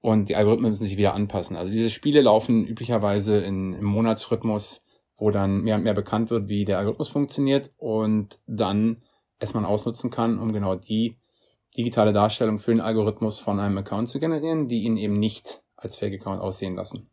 und 0.00 0.28
die 0.28 0.36
Algorithmen 0.36 0.70
müssen 0.70 0.84
sich 0.84 0.96
wieder 0.96 1.14
anpassen. 1.14 1.56
Also 1.56 1.70
diese 1.70 1.90
Spiele 1.90 2.22
laufen 2.22 2.66
üblicherweise 2.66 3.38
in, 3.38 3.74
im 3.74 3.84
Monatsrhythmus, 3.84 4.80
wo 5.16 5.30
dann 5.30 5.62
mehr 5.62 5.76
und 5.76 5.82
mehr 5.82 5.94
bekannt 5.94 6.30
wird, 6.30 6.48
wie 6.48 6.64
der 6.64 6.78
Algorithmus 6.78 7.10
funktioniert 7.10 7.70
und 7.76 8.40
dann 8.46 8.98
es 9.38 9.54
man 9.54 9.64
ausnutzen 9.64 10.10
kann, 10.10 10.38
um 10.38 10.52
genau 10.52 10.74
die 10.74 11.16
digitale 11.76 12.12
Darstellung 12.12 12.58
für 12.58 12.72
den 12.72 12.80
Algorithmus 12.80 13.38
von 13.38 13.60
einem 13.60 13.78
Account 13.78 14.08
zu 14.08 14.18
generieren, 14.18 14.68
die 14.68 14.82
ihn 14.82 14.96
eben 14.96 15.14
nicht 15.14 15.62
als 15.76 15.96
Fake-Account 15.96 16.40
aussehen 16.40 16.74
lassen. 16.74 17.08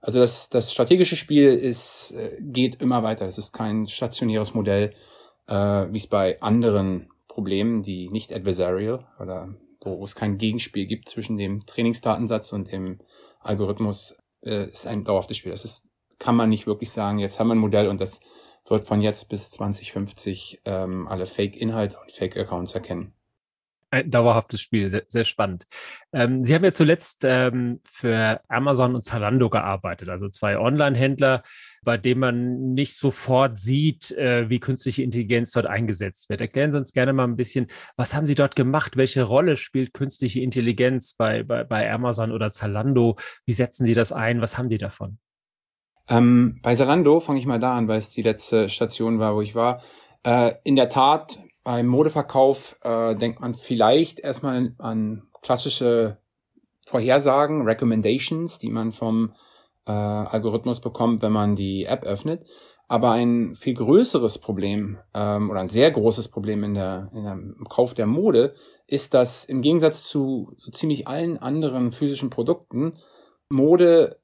Also 0.00 0.18
das, 0.18 0.48
das 0.48 0.72
strategische 0.72 1.16
Spiel 1.16 1.50
ist, 1.50 2.12
äh, 2.12 2.38
geht 2.40 2.80
immer 2.80 3.02
weiter. 3.02 3.26
Es 3.26 3.38
ist 3.38 3.52
kein 3.52 3.86
stationäres 3.86 4.54
Modell, 4.54 4.92
äh, 5.46 5.54
wie 5.54 5.98
es 5.98 6.06
bei 6.06 6.40
anderen 6.40 7.10
Problemen, 7.30 7.82
die 7.82 8.10
nicht 8.10 8.32
adversarial 8.34 9.06
oder 9.20 9.54
wo 9.82 10.04
es 10.04 10.16
kein 10.16 10.36
Gegenspiel 10.36 10.86
gibt 10.86 11.08
zwischen 11.08 11.38
dem 11.38 11.64
Trainingsdatensatz 11.64 12.52
und 12.52 12.72
dem 12.72 12.98
Algorithmus, 13.38 14.16
äh, 14.42 14.68
ist 14.68 14.88
ein 14.88 15.04
dauerhaftes 15.04 15.36
Spiel. 15.36 15.52
Das 15.52 15.64
ist, 15.64 15.86
kann 16.18 16.34
man 16.34 16.48
nicht 16.48 16.66
wirklich 16.66 16.90
sagen, 16.90 17.18
jetzt 17.18 17.38
haben 17.38 17.46
wir 17.46 17.54
ein 17.54 17.58
Modell 17.58 17.86
und 17.86 18.00
das 18.00 18.18
wird 18.68 18.84
von 18.84 19.00
jetzt 19.00 19.28
bis 19.28 19.52
2050 19.52 20.62
ähm, 20.64 21.06
alle 21.06 21.24
Fake-Inhalte 21.24 21.96
und 22.02 22.10
Fake-Accounts 22.10 22.74
erkennen. 22.74 23.14
Ein 23.90 24.10
dauerhaftes 24.10 24.60
Spiel, 24.60 24.90
sehr, 24.90 25.04
sehr 25.08 25.24
spannend. 25.24 25.66
Ähm, 26.12 26.44
Sie 26.44 26.54
haben 26.54 26.64
ja 26.64 26.72
zuletzt 26.72 27.24
ähm, 27.24 27.80
für 27.84 28.40
Amazon 28.48 28.94
und 28.94 29.02
Zalando 29.02 29.50
gearbeitet, 29.50 30.08
also 30.08 30.28
zwei 30.28 30.58
Online-Händler, 30.58 31.42
bei 31.82 31.96
denen 31.96 32.20
man 32.20 32.72
nicht 32.74 32.96
sofort 32.96 33.58
sieht, 33.58 34.10
äh, 34.12 34.48
wie 34.48 34.60
künstliche 34.60 35.02
Intelligenz 35.02 35.52
dort 35.52 35.66
eingesetzt 35.66 36.28
wird. 36.28 36.40
Erklären 36.40 36.72
Sie 36.72 36.78
uns 36.78 36.92
gerne 36.92 37.12
mal 37.12 37.24
ein 37.24 37.36
bisschen, 37.36 37.66
was 37.96 38.14
haben 38.14 38.26
Sie 38.26 38.34
dort 38.34 38.54
gemacht? 38.54 38.96
Welche 38.96 39.22
Rolle 39.22 39.56
spielt 39.56 39.94
künstliche 39.94 40.40
Intelligenz 40.40 41.14
bei, 41.14 41.42
bei, 41.42 41.64
bei 41.64 41.90
Amazon 41.90 42.32
oder 42.32 42.50
Zalando? 42.50 43.16
Wie 43.46 43.52
setzen 43.52 43.86
Sie 43.86 43.94
das 43.94 44.12
ein? 44.12 44.40
Was 44.40 44.58
haben 44.58 44.68
die 44.68 44.78
davon? 44.78 45.18
Ähm, 46.08 46.58
bei 46.62 46.74
Zalando 46.74 47.20
fange 47.20 47.38
ich 47.38 47.46
mal 47.46 47.60
da 47.60 47.76
an, 47.76 47.88
weil 47.88 47.98
es 47.98 48.10
die 48.10 48.22
letzte 48.22 48.68
Station 48.68 49.18
war, 49.18 49.34
wo 49.34 49.40
ich 49.40 49.54
war. 49.54 49.82
Äh, 50.22 50.52
in 50.64 50.76
der 50.76 50.90
Tat, 50.90 51.38
beim 51.70 51.86
Modeverkauf 51.86 52.80
äh, 52.82 53.14
denkt 53.14 53.38
man 53.38 53.54
vielleicht 53.54 54.18
erstmal 54.18 54.74
an 54.78 55.28
klassische 55.40 56.18
Vorhersagen, 56.84 57.62
Recommendations, 57.62 58.58
die 58.58 58.70
man 58.70 58.90
vom 58.90 59.34
äh, 59.86 59.92
Algorithmus 59.92 60.80
bekommt, 60.80 61.22
wenn 61.22 61.30
man 61.30 61.54
die 61.54 61.84
App 61.84 62.02
öffnet. 62.02 62.44
Aber 62.88 63.12
ein 63.12 63.54
viel 63.54 63.74
größeres 63.74 64.38
Problem 64.38 64.98
ähm, 65.14 65.48
oder 65.48 65.60
ein 65.60 65.68
sehr 65.68 65.92
großes 65.92 66.26
Problem 66.26 66.64
in 66.64 66.74
der, 66.74 67.08
in 67.14 67.22
der, 67.22 67.34
im 67.34 67.66
Kauf 67.68 67.94
der 67.94 68.06
Mode 68.06 68.52
ist, 68.88 69.14
dass 69.14 69.44
im 69.44 69.62
Gegensatz 69.62 70.02
zu 70.02 70.52
so 70.56 70.72
ziemlich 70.72 71.06
allen 71.06 71.38
anderen 71.38 71.92
physischen 71.92 72.30
Produkten 72.30 72.94
Mode 73.48 74.19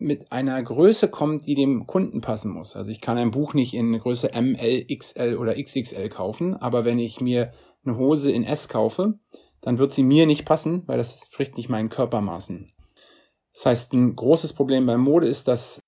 mit 0.00 0.32
einer 0.32 0.62
Größe 0.62 1.08
kommt, 1.08 1.46
die 1.46 1.54
dem 1.54 1.86
Kunden 1.86 2.20
passen 2.20 2.50
muss. 2.50 2.76
Also 2.76 2.90
ich 2.90 3.00
kann 3.00 3.18
ein 3.18 3.30
Buch 3.30 3.54
nicht 3.54 3.74
in 3.74 3.98
Größe 3.98 4.32
M, 4.32 4.54
L, 4.54 4.86
XL 4.86 5.36
oder 5.36 5.54
XXL 5.60 6.08
kaufen, 6.08 6.54
aber 6.54 6.84
wenn 6.84 6.98
ich 6.98 7.20
mir 7.20 7.52
eine 7.84 7.96
Hose 7.96 8.32
in 8.32 8.44
S 8.44 8.68
kaufe, 8.68 9.18
dann 9.60 9.78
wird 9.78 9.92
sie 9.92 10.02
mir 10.02 10.26
nicht 10.26 10.44
passen, 10.44 10.82
weil 10.86 10.98
das 10.98 11.28
spricht 11.30 11.56
nicht 11.56 11.68
meinen 11.68 11.88
Körpermaßen. 11.88 12.66
Das 13.54 13.66
heißt, 13.66 13.92
ein 13.92 14.14
großes 14.14 14.52
Problem 14.52 14.86
bei 14.86 14.96
Mode 14.96 15.26
ist, 15.26 15.48
dass 15.48 15.80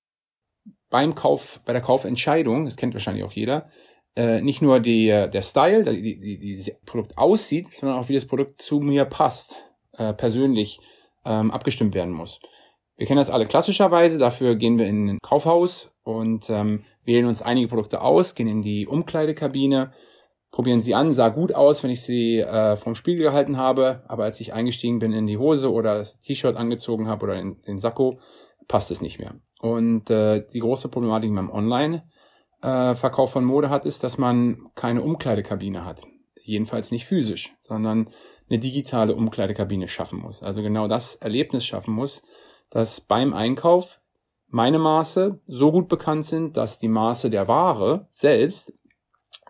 beim 0.89 1.15
Kauf, 1.15 1.61
bei 1.65 1.73
der 1.73 1.83
Kaufentscheidung, 1.83 2.65
das 2.65 2.77
kennt 2.77 2.95
wahrscheinlich 2.95 3.25
auch 3.25 3.33
jeder, 3.33 3.71
äh, 4.17 4.41
nicht 4.41 4.61
nur 4.61 4.81
die, 4.81 5.07
der 5.07 5.43
Style, 5.43 5.85
die, 5.85 6.19
die, 6.19 6.39
die, 6.39 6.57
das 6.57 6.71
Produkt 6.85 7.17
aussieht, 7.17 7.69
sondern 7.79 7.99
auch 7.99 8.09
wie 8.09 8.15
das 8.15 8.27
Produkt 8.27 8.61
zu 8.61 8.81
mir 8.81 9.05
passt, 9.05 9.71
äh, 9.93 10.13
persönlich 10.13 10.81
ähm, 11.25 11.51
abgestimmt 11.51 11.95
werden 11.95 12.13
muss. 12.13 12.41
Wir 13.01 13.07
kennen 13.07 13.17
das 13.17 13.31
alle 13.31 13.47
klassischerweise, 13.47 14.19
dafür 14.19 14.57
gehen 14.57 14.79
wir 14.79 14.87
in 14.87 15.09
ein 15.09 15.19
Kaufhaus 15.23 15.91
und 16.03 16.51
ähm, 16.51 16.85
wählen 17.03 17.25
uns 17.25 17.41
einige 17.41 17.69
Produkte 17.69 18.03
aus, 18.03 18.35
gehen 18.35 18.47
in 18.47 18.61
die 18.61 18.87
Umkleidekabine, 18.87 19.93
probieren 20.51 20.83
sie 20.83 20.95
an, 20.95 21.15
sah 21.15 21.31
gut 21.31 21.55
aus, 21.55 21.83
wenn 21.83 21.89
ich 21.89 22.03
sie 22.03 22.41
äh, 22.41 22.77
vom 22.77 22.95
Spiegel 22.95 23.23
gehalten 23.23 23.57
habe, 23.57 24.03
aber 24.07 24.25
als 24.25 24.39
ich 24.39 24.53
eingestiegen 24.53 24.99
bin 24.99 25.15
in 25.15 25.27
die 25.27 25.39
Hose 25.39 25.73
oder 25.73 25.95
das 25.95 26.21
T-Shirt 26.21 26.57
angezogen 26.57 27.09
habe 27.09 27.25
oder 27.25 27.41
in 27.41 27.63
den 27.63 27.79
Sakko, 27.79 28.21
passt 28.69 28.91
es 28.91 29.01
nicht 29.01 29.19
mehr. 29.19 29.35
Und 29.63 30.11
äh, 30.11 30.45
die 30.53 30.61
große 30.61 30.91
Problematik 30.91 31.35
beim 31.35 31.49
Online-Verkauf 31.49 33.31
äh, 33.31 33.33
von 33.33 33.47
Mode 33.47 33.71
hat, 33.71 33.87
ist, 33.87 34.05
dass 34.05 34.19
man 34.19 34.69
keine 34.75 35.01
Umkleidekabine 35.01 35.87
hat. 35.87 36.03
Jedenfalls 36.43 36.91
nicht 36.91 37.07
physisch, 37.07 37.51
sondern 37.61 38.11
eine 38.51 38.59
digitale 38.59 39.15
Umkleidekabine 39.15 39.89
schaffen 39.89 40.19
muss. 40.19 40.43
Also 40.43 40.61
genau 40.61 40.87
das 40.87 41.15
Erlebnis 41.15 41.65
schaffen 41.65 41.95
muss, 41.95 42.21
dass 42.71 43.01
beim 43.01 43.35
Einkauf 43.35 44.01
meine 44.49 44.79
Maße 44.79 45.41
so 45.47 45.73
gut 45.73 45.89
bekannt 45.89 46.27
sind, 46.27 46.57
dass 46.57 46.79
die 46.79 46.89
Maße 46.89 47.31
der 47.31 47.49
Ware 47.49 48.07
selbst, 48.11 48.73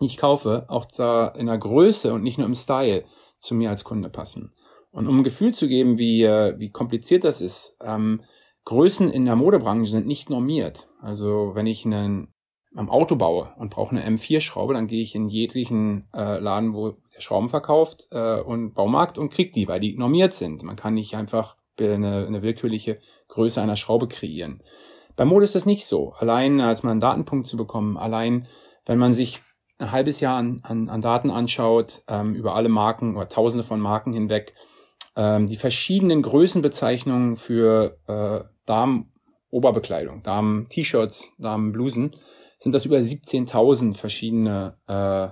die 0.01 0.07
ich 0.07 0.17
kaufe, 0.17 0.67
auch 0.69 0.85
da 0.85 1.29
in 1.29 1.47
der 1.47 1.59
Größe 1.59 2.13
und 2.13 2.23
nicht 2.23 2.39
nur 2.39 2.47
im 2.47 2.55
Style 2.55 3.05
zu 3.39 3.55
mir 3.55 3.71
als 3.71 3.85
Kunde 3.85 4.11
passen. 4.11 4.53
Und 4.91 5.07
um 5.07 5.19
ein 5.19 5.25
Gefühl 5.25 5.55
zu 5.55 5.69
geben, 5.69 5.99
wie, 5.99 6.25
äh, 6.25 6.59
wie 6.59 6.71
kompliziert 6.71 7.25
das 7.25 7.41
ist, 7.41 7.77
ähm, 7.83 8.23
Größen 8.65 9.11
in 9.11 9.25
der 9.25 9.37
Modebranche 9.37 9.91
sind 9.91 10.07
nicht 10.07 10.29
normiert. 10.29 10.89
Also 11.01 11.53
wenn 11.55 11.67
ich 11.67 11.85
einen 11.85 12.35
am 12.75 12.91
Auto 12.91 13.17
baue 13.17 13.53
und 13.57 13.71
brauche 13.71 13.97
eine 13.97 14.07
M4-Schraube, 14.07 14.75
dann 14.75 14.87
gehe 14.87 15.03
ich 15.03 15.15
in 15.15 15.27
jeglichen 15.27 16.09
äh, 16.15 16.39
Laden, 16.39 16.75
wo 16.75 16.91
der 17.15 17.21
Schrauben 17.21 17.49
verkauft 17.49 18.09
äh, 18.13 18.41
und 18.41 18.75
Baumarkt 18.75 19.19
und 19.19 19.31
krieg 19.31 19.53
die, 19.53 19.67
weil 19.67 19.81
die 19.81 19.97
normiert 19.97 20.35
sind. 20.35 20.63
Man 20.63 20.77
kann 20.77 20.95
nicht 20.95 21.17
einfach 21.17 21.57
eine, 21.81 22.27
eine 22.27 22.43
willkürliche 22.43 22.99
Größe 23.29 23.61
einer 23.61 23.77
Schraube 23.77 24.09
kreieren. 24.09 24.63
Bei 25.17 25.25
Mode 25.25 25.45
ist 25.45 25.55
das 25.55 25.67
nicht 25.67 25.87
so. 25.87 26.15
Allein 26.19 26.61
als 26.61 26.83
mal 26.83 26.93
einen 26.93 27.01
Datenpunkt 27.01 27.47
zu 27.47 27.57
bekommen, 27.57 27.97
allein 27.97 28.47
wenn 28.87 28.99
man 28.99 29.15
sich 29.15 29.43
ein 29.79 29.93
halbes 29.93 30.21
Jahr 30.21 30.37
an, 30.37 30.61
an, 30.63 30.89
an 30.89 31.01
Daten 31.01 31.31
anschaut, 31.31 32.03
ähm, 32.09 32.35
über 32.35 32.55
alle 32.55 32.69
Marken 32.69 33.17
oder 33.17 33.29
tausende 33.29 33.65
von 33.65 33.81
Marken 33.81 34.13
hinweg, 34.13 34.53
ähm, 35.17 35.47
die 35.47 35.57
verschiedenen 35.57 36.23
Größenbezeichnungen 36.23 37.37
für 37.37 37.99
äh, 38.07 38.45
Damen-Oberbekleidung, 38.67 40.23
Damen-T-Shirts, 40.23 41.35
Damen-Blusen, 41.39 42.17
sind 42.59 42.75
das 42.75 42.85
über 42.85 42.99
17.000 42.99 43.97
verschiedene 43.97 44.77
äh, 44.87 45.29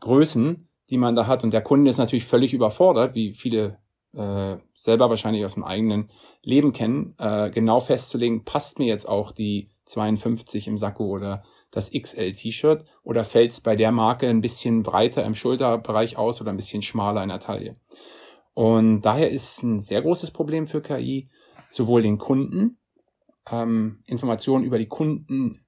Größen, 0.00 0.68
die 0.90 0.98
man 0.98 1.16
da 1.16 1.26
hat. 1.26 1.44
Und 1.44 1.52
der 1.52 1.62
Kunde 1.62 1.90
ist 1.90 1.98
natürlich 1.98 2.26
völlig 2.26 2.52
überfordert, 2.52 3.14
wie 3.14 3.32
viele 3.32 3.78
äh, 4.14 4.56
selber 4.72 5.10
wahrscheinlich 5.10 5.44
aus 5.44 5.54
dem 5.54 5.64
eigenen 5.64 6.10
Leben 6.42 6.72
kennen, 6.72 7.14
äh, 7.18 7.50
genau 7.50 7.80
festzulegen, 7.80 8.44
passt 8.44 8.78
mir 8.78 8.86
jetzt 8.86 9.08
auch 9.08 9.32
die 9.32 9.70
52 9.86 10.68
im 10.68 10.78
Sakko 10.78 11.06
oder 11.06 11.42
das 11.70 11.90
XL-T-Shirt 11.90 12.84
oder 13.02 13.24
fällt 13.24 13.52
es 13.52 13.60
bei 13.60 13.76
der 13.76 13.92
Marke 13.92 14.28
ein 14.28 14.40
bisschen 14.40 14.82
breiter 14.82 15.24
im 15.24 15.34
Schulterbereich 15.34 16.16
aus 16.16 16.40
oder 16.40 16.50
ein 16.50 16.56
bisschen 16.56 16.82
schmaler 16.82 17.22
in 17.22 17.28
der 17.28 17.40
Taille. 17.40 17.76
Und 18.54 19.02
daher 19.02 19.30
ist 19.30 19.62
ein 19.62 19.80
sehr 19.80 20.02
großes 20.02 20.30
Problem 20.30 20.66
für 20.66 20.82
KI, 20.82 21.28
sowohl 21.70 22.02
den 22.02 22.18
Kunden, 22.18 22.78
ähm, 23.50 24.02
Informationen 24.06 24.64
über 24.64 24.78
die 24.78 24.88
Kunden 24.88 25.64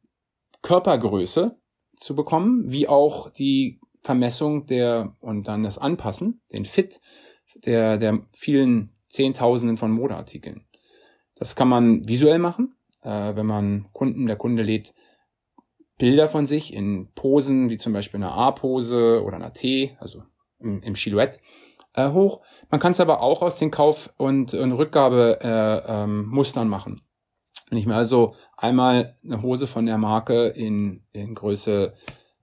Körpergröße 0.63 1.57
zu 1.97 2.15
bekommen, 2.15 2.71
wie 2.71 2.89
auch 2.89 3.31
die 3.31 3.81
Vermessung 4.03 4.67
der 4.67 5.15
und 5.21 5.47
dann 5.49 5.63
das 5.63 5.79
Anpassen, 5.79 6.41
den 6.53 6.65
Fit 6.65 7.01
der, 7.65 7.97
der 7.97 8.21
vielen 8.33 8.91
Zehntausenden 9.09 9.77
von 9.77 9.91
Modeartikeln. 9.91 10.65
Das 11.35 11.57
kann 11.57 11.69
man 11.69 12.07
visuell 12.09 12.39
machen, 12.39 12.77
äh, 13.03 13.35
wenn 13.35 13.47
man 13.47 13.89
Kunden, 13.93 14.27
der 14.27 14.37
Kunde 14.37 14.63
lädt 14.63 14.95
Bilder 15.99 16.29
von 16.29 16.47
sich 16.47 16.73
in 16.73 17.13
Posen, 17.15 17.69
wie 17.69 17.77
zum 17.77 17.93
Beispiel 17.93 18.19
eine 18.19 18.33
A-Pose 18.33 19.23
oder 19.23 19.37
einer 19.37 19.53
T, 19.53 19.97
also 20.01 20.23
im, 20.59 20.83
im 20.83 20.95
Silhouette, 20.95 21.39
äh, 21.95 22.11
hoch. 22.11 22.43
Man 22.71 22.81
kann 22.81 22.93
es 22.93 23.01
aber 23.01 23.21
auch 23.21 23.43
aus 23.43 23.59
den 23.59 23.71
Kauf- 23.71 24.13
und, 24.17 24.55
und 24.55 24.73
Rückgabemustern 24.73 26.63
äh, 26.63 26.67
ähm, 26.67 26.71
machen. 26.71 27.03
Wenn 27.69 27.79
ich 27.79 27.87
mir 27.87 27.97
also 27.97 28.35
einmal 28.57 29.19
eine 29.25 29.43
Hose 29.43 29.67
von 29.67 29.87
der 29.87 29.99
Marke 29.99 30.49
in, 30.49 31.05
in 31.13 31.35
Größe 31.35 31.95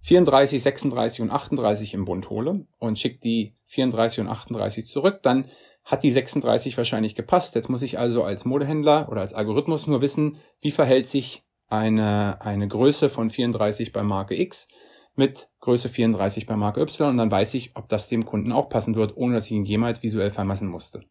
34, 0.08 0.64
36 0.64 1.22
und 1.22 1.32
38 1.32 1.94
im 1.94 2.06
Bund 2.06 2.30
hole 2.30 2.66
und 2.80 2.98
schicke 2.98 3.20
die 3.20 3.58
34 3.66 4.22
und 4.22 4.30
38 4.30 4.88
zurück, 4.88 5.20
dann 5.22 5.46
hat 5.84 6.02
die 6.02 6.12
36 6.12 6.78
wahrscheinlich 6.78 7.14
gepasst. 7.14 7.56
Jetzt 7.56 7.70
muss 7.70 7.82
ich 7.82 8.00
also 8.00 8.24
als 8.24 8.46
Modehändler 8.46 9.10
oder 9.12 9.20
als 9.20 9.34
Algorithmus 9.34 9.86
nur 9.86 10.02
wissen, 10.02 10.38
wie 10.62 10.72
verhält 10.72 11.08
sich 11.08 11.44
eine, 11.68 12.40
eine 12.40 12.70
Größe 12.70 13.10
von 13.10 13.30
34 13.30 13.92
bei 13.92 14.02
Marke 14.02 14.40
X 14.40 14.70
mit 15.18 15.50
Größe 15.60 15.90
34 15.90 16.46
bei 16.46 16.56
Marke 16.56 16.80
Y 16.80 17.10
und 17.10 17.18
dann 17.18 17.32
weiß 17.32 17.54
ich, 17.56 17.72
ob 17.76 17.90
das 17.90 18.08
dem 18.08 18.24
Kunden 18.24 18.54
auch 18.54 18.70
passen 18.70 18.96
wird, 18.96 19.18
ohne 19.18 19.34
dass 19.34 19.48
ich 19.48 19.52
ihn 19.52 19.66
jemals 19.66 20.04
visuell 20.04 20.30
vermessen 20.30 20.70
musste. 20.70 21.04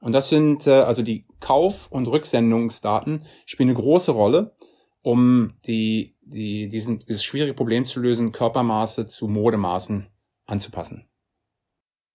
Und 0.00 0.12
das 0.12 0.28
sind 0.28 0.66
äh, 0.66 0.72
also 0.72 1.02
die 1.02 1.28
Kauf- 1.38 1.86
und 1.86 2.08
Rücksendungsdaten 2.08 3.26
spielen 3.46 3.68
eine 3.68 3.78
große 3.78 4.10
Rolle, 4.10 4.56
um 5.02 5.54
die 5.66 6.13
die, 6.26 6.68
diesen, 6.68 6.98
dieses 6.98 7.24
schwierige 7.24 7.54
Problem 7.54 7.84
zu 7.84 8.00
lösen, 8.00 8.32
Körpermaße 8.32 9.06
zu 9.06 9.28
Modemaßen 9.28 10.06
anzupassen. 10.46 11.08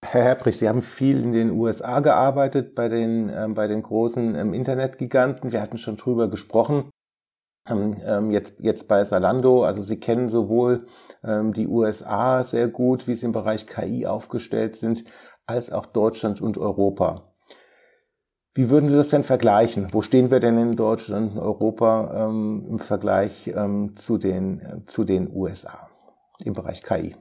Herr 0.05 0.23
Herbrich, 0.23 0.57
Sie 0.57 0.69
haben 0.69 0.81
viel 0.81 1.21
in 1.21 1.33
den 1.33 1.51
USA 1.51 1.99
gearbeitet, 1.99 2.73
bei 2.73 2.87
den, 2.87 3.29
ähm, 3.29 3.53
bei 3.53 3.67
den 3.67 3.83
großen 3.83 4.35
ähm, 4.35 4.53
Internetgiganten. 4.53 5.51
Wir 5.51 5.61
hatten 5.61 5.77
schon 5.77 5.97
drüber 5.97 6.29
gesprochen. 6.29 6.89
Ähm, 7.67 7.97
ähm 8.05 8.31
jetzt, 8.31 8.59
jetzt 8.61 8.87
bei 8.87 9.03
Salando, 9.03 9.63
also 9.63 9.81
Sie 9.81 9.99
kennen 9.99 10.29
sowohl 10.29 10.87
ähm, 11.23 11.51
die 11.51 11.67
USA 11.67 12.43
sehr 12.43 12.69
gut, 12.69 13.07
wie 13.07 13.15
sie 13.15 13.25
im 13.25 13.33
Bereich 13.33 13.67
KI 13.67 14.07
aufgestellt 14.07 14.77
sind, 14.77 15.03
als 15.45 15.71
auch 15.71 15.85
Deutschland 15.85 16.41
und 16.41 16.57
Europa. 16.57 17.28
Wie 18.53 18.69
würden 18.69 18.89
Sie 18.89 18.95
das 18.95 19.09
denn 19.09 19.23
vergleichen? 19.23 19.87
Wo 19.91 20.01
stehen 20.01 20.31
wir 20.31 20.39
denn 20.39 20.57
in 20.57 20.75
Deutschland 20.75 21.33
und 21.33 21.39
Europa 21.39 22.27
ähm, 22.27 22.65
im 22.67 22.79
Vergleich 22.79 23.47
ähm, 23.55 23.95
zu, 23.95 24.17
den, 24.17 24.59
äh, 24.59 24.85
zu 24.85 25.03
den 25.03 25.29
USA 25.31 25.89
im 26.43 26.53
Bereich 26.53 26.81
KI? 26.81 27.15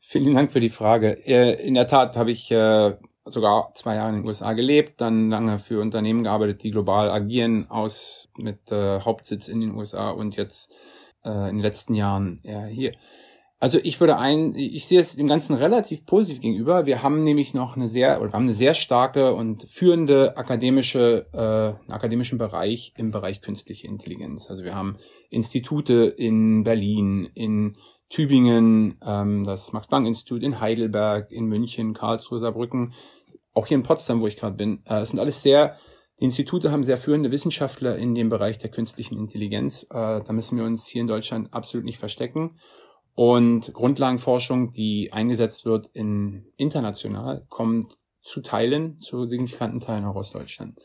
Vielen 0.00 0.34
Dank 0.34 0.52
für 0.52 0.60
die 0.60 0.68
Frage. 0.68 1.26
Äh, 1.26 1.66
in 1.66 1.74
der 1.74 1.88
Tat 1.88 2.16
habe 2.16 2.30
ich 2.30 2.50
äh, 2.50 2.96
sogar 3.24 3.72
zwei 3.74 3.96
Jahre 3.96 4.10
in 4.10 4.16
den 4.16 4.26
USA 4.26 4.52
gelebt, 4.52 5.00
dann 5.00 5.30
lange 5.30 5.58
für 5.58 5.80
Unternehmen 5.80 6.22
gearbeitet, 6.22 6.62
die 6.62 6.70
global 6.70 7.10
agieren, 7.10 7.68
aus 7.68 8.28
mit 8.36 8.70
äh, 8.70 9.00
Hauptsitz 9.00 9.48
in 9.48 9.60
den 9.60 9.74
USA 9.74 10.10
und 10.10 10.36
jetzt 10.36 10.72
in 11.24 11.30
den 11.30 11.60
letzten 11.60 11.94
Jahren 11.94 12.40
hier. 12.68 12.90
Also 13.62 13.78
ich 13.80 14.00
würde 14.00 14.18
ein, 14.18 14.56
ich 14.56 14.88
sehe 14.88 14.98
es 14.98 15.14
dem 15.14 15.28
Ganzen 15.28 15.54
relativ 15.54 16.04
positiv 16.04 16.40
gegenüber. 16.40 16.84
Wir 16.84 17.04
haben 17.04 17.22
nämlich 17.22 17.54
noch 17.54 17.76
eine 17.76 17.86
sehr, 17.86 18.20
oder 18.20 18.32
haben 18.32 18.42
eine 18.42 18.54
sehr 18.54 18.74
starke 18.74 19.34
und 19.34 19.68
führende 19.70 20.36
akademische, 20.36 21.28
äh, 21.32 21.92
akademischen 21.92 22.38
Bereich 22.38 22.92
im 22.96 23.12
Bereich 23.12 23.40
künstliche 23.40 23.86
Intelligenz. 23.86 24.50
Also 24.50 24.64
wir 24.64 24.74
haben 24.74 24.96
Institute 25.30 25.92
in 25.92 26.64
Berlin, 26.64 27.30
in 27.34 27.76
Tübingen, 28.08 28.98
ähm, 29.06 29.44
das 29.44 29.72
Max-Planck-Institut 29.72 30.42
in 30.42 30.58
Heidelberg, 30.58 31.30
in 31.30 31.44
München, 31.44 31.94
Karlsruhe, 31.94 32.40
Saarbrücken, 32.40 32.94
auch 33.54 33.68
hier 33.68 33.76
in 33.76 33.84
Potsdam, 33.84 34.20
wo 34.20 34.26
ich 34.26 34.38
gerade 34.38 34.56
bin. 34.56 34.82
Äh, 34.88 35.02
es 35.02 35.10
sind 35.10 35.20
alles 35.20 35.40
sehr, 35.40 35.76
die 36.18 36.24
Institute 36.24 36.72
haben 36.72 36.82
sehr 36.82 36.96
führende 36.96 37.30
Wissenschaftler 37.30 37.96
in 37.96 38.16
dem 38.16 38.28
Bereich 38.28 38.58
der 38.58 38.72
künstlichen 38.72 39.16
Intelligenz. 39.16 39.84
Äh, 39.84 40.20
da 40.20 40.32
müssen 40.32 40.58
wir 40.58 40.64
uns 40.64 40.88
hier 40.88 41.02
in 41.02 41.06
Deutschland 41.06 41.54
absolut 41.54 41.84
nicht 41.84 41.98
verstecken. 41.98 42.58
Und 43.14 43.72
Grundlagenforschung, 43.74 44.72
die 44.72 45.12
eingesetzt 45.12 45.66
wird 45.66 45.88
in 45.92 46.46
international, 46.56 47.44
kommt 47.48 47.98
zu 48.22 48.40
Teilen, 48.40 49.00
zu 49.00 49.26
signifikanten 49.26 49.80
Teilen 49.80 50.04
auch 50.04 50.16
aus 50.16 50.30
Deutschland. 50.30 50.78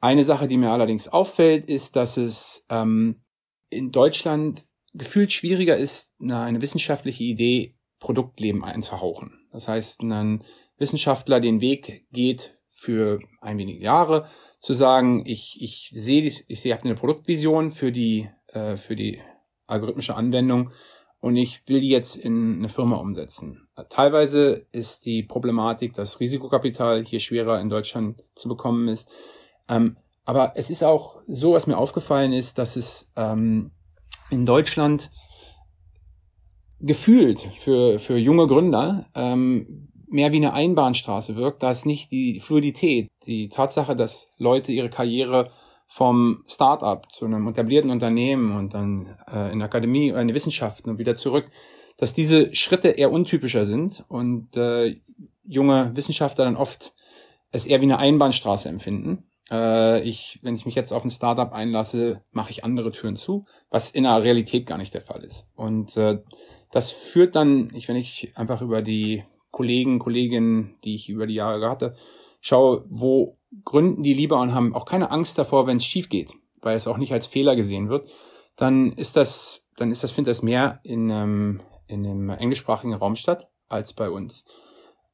Eine 0.00 0.24
Sache, 0.24 0.46
die 0.46 0.58
mir 0.58 0.70
allerdings 0.70 1.08
auffällt, 1.08 1.64
ist, 1.66 1.96
dass 1.96 2.16
es 2.16 2.64
ähm, 2.68 3.22
in 3.70 3.90
Deutschland 3.90 4.66
gefühlt 4.94 5.32
schwieriger 5.32 5.76
ist, 5.76 6.12
eine 6.20 6.62
wissenschaftliche 6.62 7.24
Idee 7.24 7.74
Produktleben 7.98 8.64
einzuhauchen. 8.64 9.48
Das 9.52 9.66
heißt, 9.66 10.02
ein 10.02 10.44
Wissenschaftler 10.76 11.40
den 11.40 11.60
Weg 11.60 12.06
geht 12.12 12.56
für 12.68 13.20
ein 13.40 13.58
wenige 13.58 13.82
Jahre 13.82 14.28
zu 14.60 14.72
sagen, 14.72 15.24
ich, 15.26 15.58
ich 15.60 15.90
sehe, 15.94 16.22
ich 16.22 16.60
sehe, 16.60 16.72
ich 16.72 16.78
habe 16.78 16.84
eine 16.84 16.94
Produktvision 16.94 17.72
für 17.72 17.90
die, 17.90 18.28
äh, 18.48 18.76
für 18.76 18.94
die 18.94 19.20
algorithmische 19.66 20.14
Anwendung 20.14 20.70
und 21.20 21.36
ich 21.36 21.66
will 21.68 21.80
die 21.80 21.88
jetzt 21.88 22.16
in 22.16 22.58
eine 22.58 22.68
Firma 22.68 22.96
umsetzen. 22.96 23.68
Teilweise 23.88 24.66
ist 24.72 25.04
die 25.04 25.22
Problematik, 25.22 25.94
dass 25.94 26.20
Risikokapital 26.20 27.04
hier 27.04 27.20
schwerer 27.20 27.60
in 27.60 27.68
Deutschland 27.68 28.24
zu 28.34 28.48
bekommen 28.48 28.88
ist. 28.88 29.08
Ähm, 29.68 29.96
aber 30.24 30.52
es 30.56 30.70
ist 30.70 30.84
auch 30.84 31.20
so, 31.26 31.54
was 31.54 31.66
mir 31.66 31.78
aufgefallen 31.78 32.32
ist, 32.32 32.58
dass 32.58 32.76
es 32.76 33.10
ähm, 33.16 33.70
in 34.30 34.46
Deutschland 34.46 35.10
gefühlt 36.80 37.40
für, 37.56 37.98
für 37.98 38.16
junge 38.16 38.46
Gründer 38.46 39.06
ähm, 39.14 39.88
mehr 40.10 40.32
wie 40.32 40.36
eine 40.36 40.52
Einbahnstraße 40.52 41.36
wirkt, 41.36 41.62
da 41.62 41.70
ist 41.70 41.86
nicht 41.86 42.12
die 42.12 42.40
Fluidität, 42.40 43.08
die 43.26 43.48
Tatsache, 43.48 43.94
dass 43.94 44.32
Leute 44.38 44.72
ihre 44.72 44.88
Karriere 44.88 45.50
vom 45.88 46.44
Start-up 46.46 47.10
zu 47.10 47.24
einem 47.24 47.48
etablierten 47.48 47.90
Unternehmen 47.90 48.54
und 48.54 48.74
dann 48.74 49.16
äh, 49.26 49.50
in 49.50 49.58
der 49.58 49.66
Akademie 49.66 50.12
oder 50.12 50.20
in 50.20 50.28
die 50.28 50.34
Wissenschaften 50.34 50.90
und 50.90 50.98
wieder 50.98 51.16
zurück, 51.16 51.50
dass 51.96 52.12
diese 52.12 52.54
Schritte 52.54 52.88
eher 52.88 53.10
untypischer 53.10 53.64
sind 53.64 54.04
und 54.08 54.54
äh, 54.56 55.00
junge 55.44 55.96
Wissenschaftler 55.96 56.44
dann 56.44 56.56
oft 56.56 56.92
es 57.50 57.66
eher 57.66 57.80
wie 57.80 57.86
eine 57.86 57.98
Einbahnstraße 57.98 58.68
empfinden. 58.68 59.24
Äh, 59.50 60.02
ich, 60.02 60.38
wenn 60.42 60.54
ich 60.54 60.66
mich 60.66 60.74
jetzt 60.74 60.92
auf 60.92 61.04
ein 61.04 61.10
Startup 61.10 61.52
einlasse, 61.52 62.22
mache 62.32 62.50
ich 62.50 62.64
andere 62.64 62.92
Türen 62.92 63.16
zu, 63.16 63.46
was 63.70 63.90
in 63.90 64.02
der 64.04 64.22
Realität 64.22 64.66
gar 64.66 64.76
nicht 64.76 64.92
der 64.92 65.00
Fall 65.00 65.24
ist. 65.24 65.48
Und 65.56 65.96
äh, 65.96 66.18
das 66.70 66.92
führt 66.92 67.34
dann, 67.34 67.70
ich, 67.74 67.88
wenn 67.88 67.96
ich 67.96 68.32
einfach 68.36 68.60
über 68.60 68.82
die 68.82 69.24
Kollegen, 69.50 69.98
Kolleginnen, 69.98 70.76
die 70.84 70.94
ich 70.94 71.08
über 71.08 71.26
die 71.26 71.34
Jahre 71.34 71.70
hatte, 71.70 71.96
schaue, 72.40 72.84
wo 72.88 73.38
gründen 73.64 74.02
die 74.02 74.14
lieber 74.14 74.40
und 74.40 74.54
haben 74.54 74.74
auch 74.74 74.84
keine 74.84 75.10
Angst 75.10 75.38
davor, 75.38 75.66
wenn 75.66 75.78
es 75.78 75.84
schief 75.84 76.08
geht, 76.08 76.34
weil 76.60 76.76
es 76.76 76.86
auch 76.86 76.98
nicht 76.98 77.12
als 77.12 77.26
Fehler 77.26 77.56
gesehen 77.56 77.88
wird, 77.88 78.08
dann 78.56 78.92
ist 78.92 79.16
das, 79.16 79.62
dann 79.76 79.90
ist 79.90 80.02
das, 80.02 80.12
findet 80.12 80.32
das 80.32 80.42
mehr 80.42 80.80
in, 80.82 81.10
ähm, 81.10 81.60
in 81.86 82.02
dem 82.02 82.30
englischsprachigen 82.30 82.94
Raum 82.94 83.16
statt 83.16 83.48
als 83.68 83.92
bei 83.92 84.10
uns. 84.10 84.44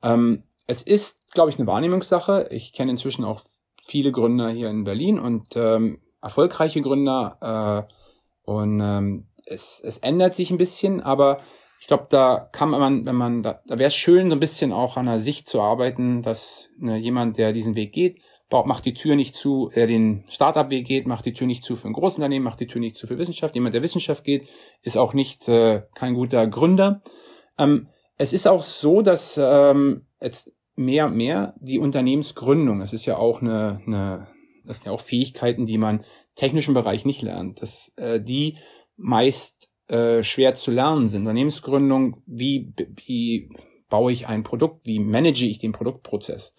Ähm, 0.03 0.45
es 0.67 0.83
ist, 0.83 1.33
glaube 1.33 1.51
ich, 1.51 1.59
eine 1.59 1.67
Wahrnehmungssache. 1.67 2.49
Ich 2.51 2.73
kenne 2.73 2.91
inzwischen 2.91 3.25
auch 3.25 3.43
viele 3.85 4.13
Gründer 4.13 4.49
hier 4.49 4.71
in 4.71 4.85
Berlin 4.85 5.19
und 5.19 5.57
ähm, 5.57 6.01
erfolgreiche 6.23 6.81
Gründer 6.81 7.87
äh, 7.89 8.51
und 8.51 8.81
ähm, 8.81 9.27
es, 9.47 9.81
es 9.81 9.99
ändert 9.99 10.35
sich 10.35 10.51
ein 10.51 10.57
bisschen, 10.57 11.01
aber 11.01 11.41
ich 11.85 11.89
glaube, 11.89 12.07
da 12.09 12.49
kann 12.51 12.71
man, 12.71 13.05
wenn 13.05 13.15
man, 13.15 13.43
da, 13.43 13.61
da 13.67 13.79
wäre 13.79 13.89
es 13.89 13.95
schön, 13.95 14.31
so 14.31 14.37
ein 14.37 14.41
bisschen 14.41 14.73
auch 14.73 14.97
an 14.97 15.05
der 15.05 15.21
Sicht 15.21 15.47
zu 15.47 15.61
arbeiten, 15.61 16.23
dass 16.23 16.71
ne, 16.79 16.97
jemand, 16.97 17.37
der 17.37 17.53
diesen 17.53 17.77
Weg 17.77 17.93
geht, 17.93 18.23
macht 18.51 18.87
die 18.87 18.95
Tür 18.95 19.17
nicht 19.17 19.35
zu, 19.35 19.71
der 19.75 19.87
den 19.87 20.25
Startup-Weg 20.29 20.87
geht, 20.87 21.07
macht 21.07 21.27
die 21.27 21.35
Tür 21.35 21.47
nicht 21.47 21.63
zu 21.63 21.77
für 21.77 21.87
ein 21.87 21.93
Großunternehmen, 21.93 22.43
macht 22.43 22.61
die 22.61 22.69
Tür 22.69 22.81
nicht 22.81 22.97
zu 22.97 23.07
für 23.07 23.19
Wissenschaft. 23.19 23.55
Jemand, 23.55 23.75
der 23.75 23.83
Wissenschaft 23.83 24.25
geht, 24.25 24.49
ist 24.81 24.97
auch 24.97 25.13
nicht 25.13 25.47
äh, 25.47 25.83
kein 25.95 26.15
guter 26.15 26.47
Gründer. 26.47 27.03
Ähm, 27.59 27.89
es 28.17 28.33
ist 28.33 28.49
auch 28.49 28.63
so, 28.63 29.03
dass 29.03 29.39
ähm, 29.39 30.07
jetzt 30.23 30.55
mehr 30.77 31.05
und 31.05 31.17
mehr 31.17 31.55
die 31.61 31.79
Unternehmensgründung, 31.79 32.81
es 32.81 32.95
ist 32.95 33.05
ja 33.05 33.19
auch 33.19 33.43
eine, 33.43 33.83
eine, 33.87 34.29
das 34.65 34.79
sind 34.79 34.87
ja 34.87 34.93
auch 34.93 35.03
Fähigkeiten, 35.03 35.67
die 35.67 35.77
man 35.77 36.01
technischen 36.35 36.73
Bereich 36.73 37.05
nicht 37.05 37.21
lernt, 37.21 37.61
dass 37.61 37.93
äh, 37.97 38.23
die 38.23 38.57
meist 38.97 39.69
äh, 39.89 40.23
schwer 40.23 40.55
zu 40.55 40.71
lernen 40.71 41.09
sind. 41.09 41.23
Unternehmensgründung, 41.23 42.23
wie, 42.27 42.73
wie 43.07 43.51
baue 43.89 44.13
ich 44.13 44.27
ein 44.27 44.43
Produkt, 44.43 44.87
wie 44.87 44.99
manage 44.99 45.47
ich 45.47 45.59
den 45.59 45.73
Produktprozess. 45.73 46.57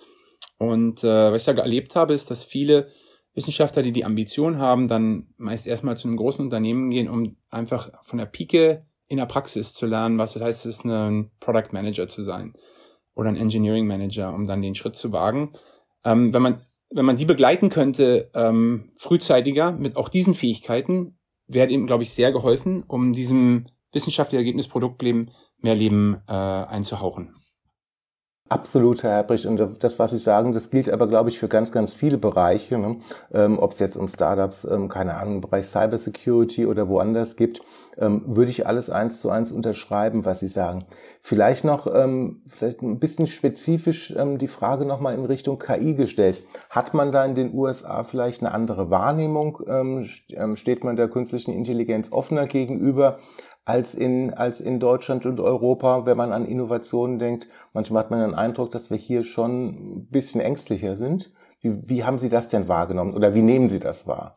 Und 0.57 1.03
äh, 1.03 1.31
was 1.31 1.47
ich 1.47 1.55
da 1.55 1.61
erlebt 1.61 1.95
habe, 1.95 2.13
ist, 2.13 2.31
dass 2.31 2.43
viele 2.43 2.87
Wissenschaftler, 3.33 3.81
die 3.81 3.91
die 3.91 4.05
Ambition 4.05 4.57
haben, 4.57 4.87
dann 4.87 5.27
meist 5.37 5.67
erstmal 5.67 5.97
zu 5.97 6.07
einem 6.07 6.17
großen 6.17 6.45
Unternehmen 6.45 6.89
gehen, 6.89 7.09
um 7.09 7.35
einfach 7.49 7.91
von 8.03 8.17
der 8.17 8.25
Pike 8.25 8.85
in 9.07 9.17
der 9.17 9.25
Praxis 9.25 9.73
zu 9.73 9.85
lernen, 9.85 10.17
was 10.17 10.33
das 10.33 10.43
heißt, 10.43 10.65
es 10.65 10.85
ein 10.85 11.31
Product 11.39 11.71
Manager 11.71 12.07
zu 12.07 12.23
sein 12.23 12.53
oder 13.13 13.29
ein 13.29 13.37
Engineering 13.37 13.85
Manager, 13.85 14.33
um 14.33 14.47
dann 14.47 14.61
den 14.61 14.75
Schritt 14.75 14.95
zu 14.95 15.11
wagen. 15.11 15.53
Ähm, 16.03 16.33
wenn 16.33 16.41
man 16.41 16.61
wenn 16.91 17.05
man 17.05 17.17
die 17.17 17.25
begleiten 17.25 17.69
könnte, 17.69 18.29
ähm, 18.33 18.87
frühzeitiger 18.97 19.71
mit 19.71 19.97
auch 19.97 20.07
diesen 20.07 20.33
Fähigkeiten, 20.33 21.17
wäre 21.47 21.69
ihm, 21.69 21.87
glaube 21.87 22.03
ich, 22.03 22.11
sehr 22.11 22.31
geholfen, 22.31 22.83
um 22.87 23.13
diesem 23.13 23.67
wissenschaftlichen 23.91 24.41
Ergebnis 24.41 24.67
Produktleben 24.67 25.31
mehr 25.59 25.75
Leben 25.75 26.21
äh, 26.27 26.31
einzuhauchen. 26.31 27.35
Absolut, 28.47 29.01
Herr 29.01 29.09
Herbrich. 29.09 29.47
Und 29.47 29.59
das, 29.79 29.97
was 29.97 30.11
Sie 30.11 30.19
sagen, 30.19 30.53
das 30.53 30.69
gilt 30.69 30.87
aber, 30.91 31.07
glaube 31.07 31.29
ich, 31.29 31.39
für 31.39 31.47
ganz, 31.47 31.71
ganz 31.71 31.91
viele 31.93 32.19
Bereiche. 32.19 32.77
Ne? 32.77 32.97
Ähm, 33.33 33.57
Ob 33.57 33.71
es 33.71 33.79
jetzt 33.79 33.97
um 33.97 34.07
Startups, 34.07 34.65
ähm, 34.65 34.87
keine 34.87 35.15
Ahnung, 35.15 35.35
im 35.35 35.41
Bereich 35.41 35.65
Cybersecurity 35.65 36.67
oder 36.67 36.87
woanders 36.87 37.37
gibt, 37.37 37.61
ähm, 37.97 38.21
würde 38.27 38.51
ich 38.51 38.67
alles 38.67 38.91
eins 38.91 39.19
zu 39.19 39.31
eins 39.31 39.51
unterschreiben, 39.51 40.25
was 40.25 40.41
Sie 40.41 40.47
sagen. 40.47 40.85
Vielleicht 41.21 41.63
noch, 41.63 41.87
ähm, 41.91 42.43
vielleicht 42.45 42.83
ein 42.83 42.99
bisschen 42.99 43.25
spezifisch 43.25 44.13
ähm, 44.15 44.37
die 44.37 44.47
Frage 44.47 44.85
nochmal 44.85 45.15
in 45.15 45.25
Richtung 45.25 45.57
KI 45.57 45.95
gestellt. 45.95 46.43
Hat 46.69 46.93
man 46.93 47.11
da 47.11 47.25
in 47.25 47.33
den 47.33 47.51
USA 47.51 48.03
vielleicht 48.03 48.43
eine 48.43 48.53
andere 48.53 48.91
Wahrnehmung? 48.91 49.59
Ähm, 49.67 50.05
ähm, 50.29 50.55
steht 50.55 50.83
man 50.83 50.95
der 50.95 51.07
künstlichen 51.07 51.51
Intelligenz 51.51 52.11
offener 52.11 52.45
gegenüber? 52.45 53.17
Als 53.65 53.95
in, 53.95 54.33
als 54.33 54.61
in 54.61 54.79
Deutschland 54.79 55.25
und 55.25 55.39
Europa, 55.39 56.05
wenn 56.05 56.17
man 56.17 56.31
an 56.31 56.45
Innovationen 56.45 57.19
denkt. 57.19 57.47
Manchmal 57.73 58.03
hat 58.03 58.11
man 58.11 58.21
den 58.21 58.35
Eindruck, 58.35 58.71
dass 58.71 58.91
wir 58.91 58.97
hier 58.97 59.23
schon 59.23 59.67
ein 59.67 60.07
bisschen 60.09 60.39
ängstlicher 60.39 60.95
sind. 60.95 61.33
Wie, 61.61 61.89
wie 61.89 62.03
haben 62.03 62.19
Sie 62.19 62.29
das 62.29 62.47
denn 62.47 62.67
wahrgenommen 62.67 63.15
oder 63.15 63.33
wie 63.33 63.41
nehmen 63.41 63.67
Sie 63.67 63.79
das 63.79 64.07
wahr? 64.07 64.35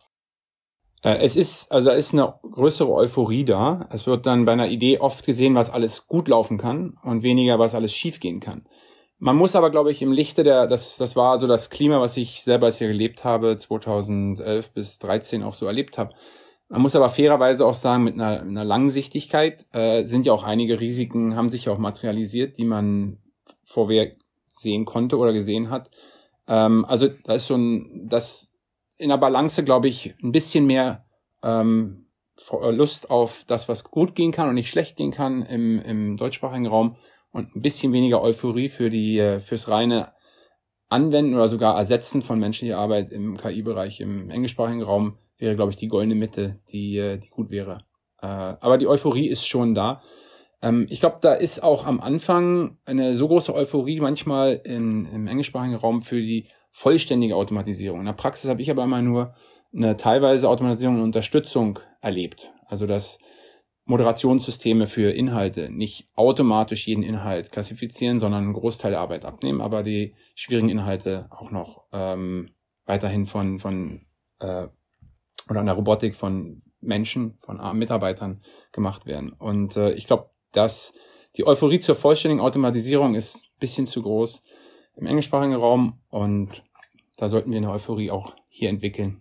Äh, 1.02 1.18
es 1.18 1.36
ist, 1.36 1.70
also 1.70 1.90
da 1.90 1.94
ist 1.94 2.14
eine 2.14 2.34
größere 2.50 2.90
Euphorie 2.90 3.44
da. 3.44 3.86
Es 3.92 4.06
wird 4.06 4.24
dann 4.24 4.46
bei 4.46 4.52
einer 4.52 4.68
Idee 4.68 4.98
oft 4.98 5.26
gesehen, 5.26 5.54
was 5.54 5.70
alles 5.70 6.06
gut 6.06 6.28
laufen 6.28 6.56
kann 6.56 6.96
und 7.02 7.22
weniger, 7.22 7.58
was 7.58 7.74
alles 7.74 7.92
schiefgehen 7.92 8.40
kann. 8.40 8.66
Man 9.18 9.36
muss 9.36 9.56
aber, 9.56 9.70
glaube 9.70 9.90
ich, 9.90 10.00
im 10.00 10.12
Lichte 10.12 10.44
der, 10.44 10.68
das, 10.68 10.96
das 10.96 11.16
war 11.16 11.38
so 11.40 11.46
das 11.46 11.70
Klima, 11.70 12.00
was 12.00 12.16
ich 12.16 12.42
selber 12.42 12.70
hier 12.70 12.88
gelebt 12.88 13.24
habe, 13.24 13.56
2011 13.56 14.72
bis 14.72 14.98
2013 15.00 15.42
auch 15.42 15.54
so 15.54 15.66
erlebt 15.66 15.98
habe. 15.98 16.14
Man 16.68 16.82
muss 16.82 16.94
aber 16.94 17.08
fairerweise 17.08 17.64
auch 17.64 17.74
sagen, 17.74 18.04
mit 18.04 18.14
einer, 18.14 18.42
einer 18.42 18.64
Langsichtigkeit 18.64 19.66
äh, 19.72 20.04
sind 20.04 20.26
ja 20.26 20.32
auch 20.34 20.44
einige 20.44 20.80
Risiken, 20.80 21.34
haben 21.34 21.48
sich 21.48 21.64
ja 21.64 21.72
auch 21.72 21.78
materialisiert, 21.78 22.58
die 22.58 22.64
man 22.64 23.18
vorher 23.64 24.12
sehen 24.52 24.84
konnte 24.84 25.16
oder 25.16 25.32
gesehen 25.32 25.70
hat. 25.70 25.90
Ähm, 26.46 26.84
also 26.84 27.08
da 27.08 27.34
ist 27.34 27.46
schon 27.46 28.06
das 28.08 28.50
in 28.98 29.08
der 29.08 29.16
Balance, 29.16 29.64
glaube 29.64 29.88
ich, 29.88 30.14
ein 30.22 30.32
bisschen 30.32 30.66
mehr 30.66 31.06
ähm, 31.42 32.06
Lust 32.50 33.10
auf 33.10 33.44
das, 33.46 33.68
was 33.68 33.84
gut 33.84 34.14
gehen 34.14 34.32
kann 34.32 34.48
und 34.48 34.54
nicht 34.54 34.70
schlecht 34.70 34.96
gehen 34.96 35.10
kann 35.10 35.42
im, 35.42 35.80
im 35.80 36.16
deutschsprachigen 36.16 36.66
Raum 36.66 36.96
und 37.32 37.56
ein 37.56 37.62
bisschen 37.62 37.92
weniger 37.92 38.22
Euphorie 38.22 38.68
für 38.68 38.90
die 38.90 39.18
äh, 39.18 39.40
fürs 39.40 39.68
reine 39.68 40.12
Anwenden 40.88 41.34
oder 41.34 41.48
sogar 41.48 41.76
Ersetzen 41.76 42.22
von 42.22 42.38
menschlicher 42.38 42.78
Arbeit 42.78 43.12
im 43.12 43.36
KI-Bereich 43.36 44.00
im 44.00 44.30
englischsprachigen 44.30 44.82
Raum 44.82 45.18
wäre, 45.38 45.56
glaube 45.56 45.70
ich, 45.70 45.76
die 45.76 45.88
goldene 45.88 46.14
Mitte, 46.14 46.60
die, 46.70 46.98
äh, 46.98 47.18
die 47.18 47.28
gut 47.28 47.50
wäre. 47.50 47.78
Äh, 48.20 48.26
aber 48.26 48.78
die 48.78 48.86
Euphorie 48.86 49.28
ist 49.28 49.46
schon 49.46 49.74
da. 49.74 50.02
Ähm, 50.62 50.86
ich 50.90 51.00
glaube, 51.00 51.18
da 51.20 51.34
ist 51.34 51.62
auch 51.62 51.86
am 51.86 52.00
Anfang 52.00 52.78
eine 52.84 53.14
so 53.14 53.28
große 53.28 53.54
Euphorie 53.54 54.00
manchmal 54.00 54.60
in, 54.64 55.06
im 55.06 55.26
englischsprachigen 55.26 55.76
Raum 55.76 56.00
für 56.00 56.20
die 56.20 56.48
vollständige 56.72 57.36
Automatisierung. 57.36 58.00
In 58.00 58.06
der 58.06 58.12
Praxis 58.12 58.50
habe 58.50 58.62
ich 58.62 58.70
aber 58.70 58.84
immer 58.84 59.02
nur 59.02 59.34
eine 59.74 59.96
teilweise 59.96 60.48
Automatisierung 60.48 60.96
und 60.96 61.02
Unterstützung 61.02 61.78
erlebt. 62.00 62.50
Also 62.66 62.86
dass 62.86 63.18
Moderationssysteme 63.84 64.86
für 64.86 65.10
Inhalte 65.12 65.70
nicht 65.70 66.10
automatisch 66.14 66.86
jeden 66.86 67.02
Inhalt 67.02 67.50
klassifizieren, 67.50 68.20
sondern 68.20 68.44
einen 68.44 68.52
Großteil 68.52 68.90
der 68.90 69.00
Arbeit 69.00 69.24
abnehmen, 69.24 69.62
aber 69.62 69.82
die 69.82 70.14
schwierigen 70.34 70.68
Inhalte 70.68 71.26
auch 71.30 71.50
noch 71.50 71.84
ähm, 71.92 72.50
weiterhin 72.84 73.24
von, 73.24 73.58
von 73.58 74.02
äh, 74.40 74.68
oder 75.48 75.60
an 75.60 75.66
der 75.66 75.74
Robotik 75.74 76.14
von 76.14 76.62
Menschen, 76.80 77.38
von 77.40 77.60
Mitarbeitern 77.76 78.42
gemacht 78.72 79.06
werden. 79.06 79.32
Und 79.32 79.76
äh, 79.76 79.92
ich 79.92 80.06
glaube, 80.06 80.30
dass 80.52 80.92
die 81.36 81.46
Euphorie 81.46 81.78
zur 81.78 81.94
vollständigen 81.94 82.40
Automatisierung 82.40 83.14
ist 83.14 83.46
ein 83.46 83.58
bisschen 83.60 83.86
zu 83.86 84.02
groß 84.02 84.42
im 84.96 85.06
englischsprachigen 85.06 85.54
Raum 85.54 86.00
und 86.08 86.64
da 87.16 87.28
sollten 87.28 87.50
wir 87.50 87.58
eine 87.58 87.70
Euphorie 87.70 88.10
auch 88.10 88.34
hier 88.48 88.68
entwickeln. 88.68 89.20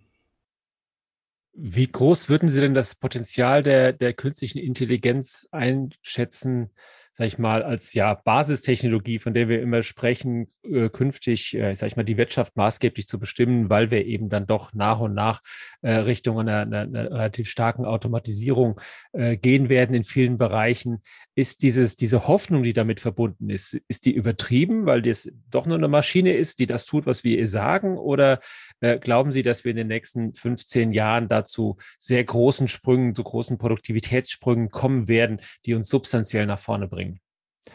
Wie 1.53 1.87
groß 1.87 2.29
würden 2.29 2.49
Sie 2.49 2.61
denn 2.61 2.75
das 2.75 2.93
Potenzial 2.93 3.63
der, 3.63 3.91
der 3.91 4.13
künstlichen 4.13 4.59
Intelligenz 4.59 5.47
einschätzen, 5.51 6.69
sage 7.17 7.29
ich 7.29 7.39
mal, 7.39 7.63
als 7.63 7.95
ja 7.95 8.13
Basistechnologie, 8.13 9.17
von 9.17 9.33
der 9.33 9.49
wir 9.49 9.59
immer 9.59 9.81
sprechen, 9.81 10.51
äh, 10.63 10.89
künftig, 10.89 11.55
äh, 11.55 11.73
sage 11.73 11.87
ich 11.87 11.95
mal, 11.95 12.03
die 12.03 12.15
Wirtschaft 12.15 12.55
maßgeblich 12.55 13.07
zu 13.07 13.17
bestimmen, 13.17 13.71
weil 13.71 13.89
wir 13.89 14.05
eben 14.05 14.29
dann 14.29 14.45
doch 14.45 14.71
nach 14.73 14.99
und 14.99 15.15
nach 15.15 15.41
äh, 15.81 15.93
Richtung 15.93 16.39
einer, 16.39 16.59
einer, 16.61 16.81
einer 16.81 17.11
relativ 17.11 17.49
starken 17.49 17.85
Automatisierung 17.85 18.79
äh, 19.13 19.35
gehen 19.35 19.67
werden 19.67 19.95
in 19.95 20.03
vielen 20.03 20.37
Bereichen. 20.37 21.01
Ist 21.33 21.63
dieses, 21.63 21.95
diese 21.95 22.27
Hoffnung, 22.27 22.61
die 22.61 22.73
damit 22.73 22.99
verbunden 22.99 23.49
ist, 23.49 23.73
ist 23.87 24.05
die 24.05 24.13
übertrieben, 24.13 24.85
weil 24.85 25.01
das 25.01 25.27
doch 25.49 25.65
nur 25.65 25.77
eine 25.77 25.87
Maschine 25.87 26.33
ist, 26.33 26.59
die 26.59 26.67
das 26.67 26.85
tut, 26.85 27.07
was 27.07 27.23
wir 27.23 27.35
ihr 27.35 27.47
sagen? 27.47 27.97
Oder 27.97 28.41
äh, 28.79 28.99
glauben 28.99 29.31
Sie, 29.31 29.41
dass 29.41 29.65
wir 29.65 29.71
in 29.71 29.77
den 29.77 29.87
nächsten 29.87 30.35
15 30.35 30.91
Jahren 30.91 31.29
dazu 31.29 31.77
sehr 31.97 32.23
großen 32.23 32.67
Sprüngen, 32.67 33.15
zu 33.15 33.23
großen 33.23 33.57
Produktivitätssprüngen 33.57 34.69
kommen 34.69 35.07
werden, 35.07 35.41
die 35.65 35.73
uns 35.73 35.89
substanziell 35.89 36.45
nach 36.45 36.59
vorne 36.59 36.87
bringen? 36.87 37.06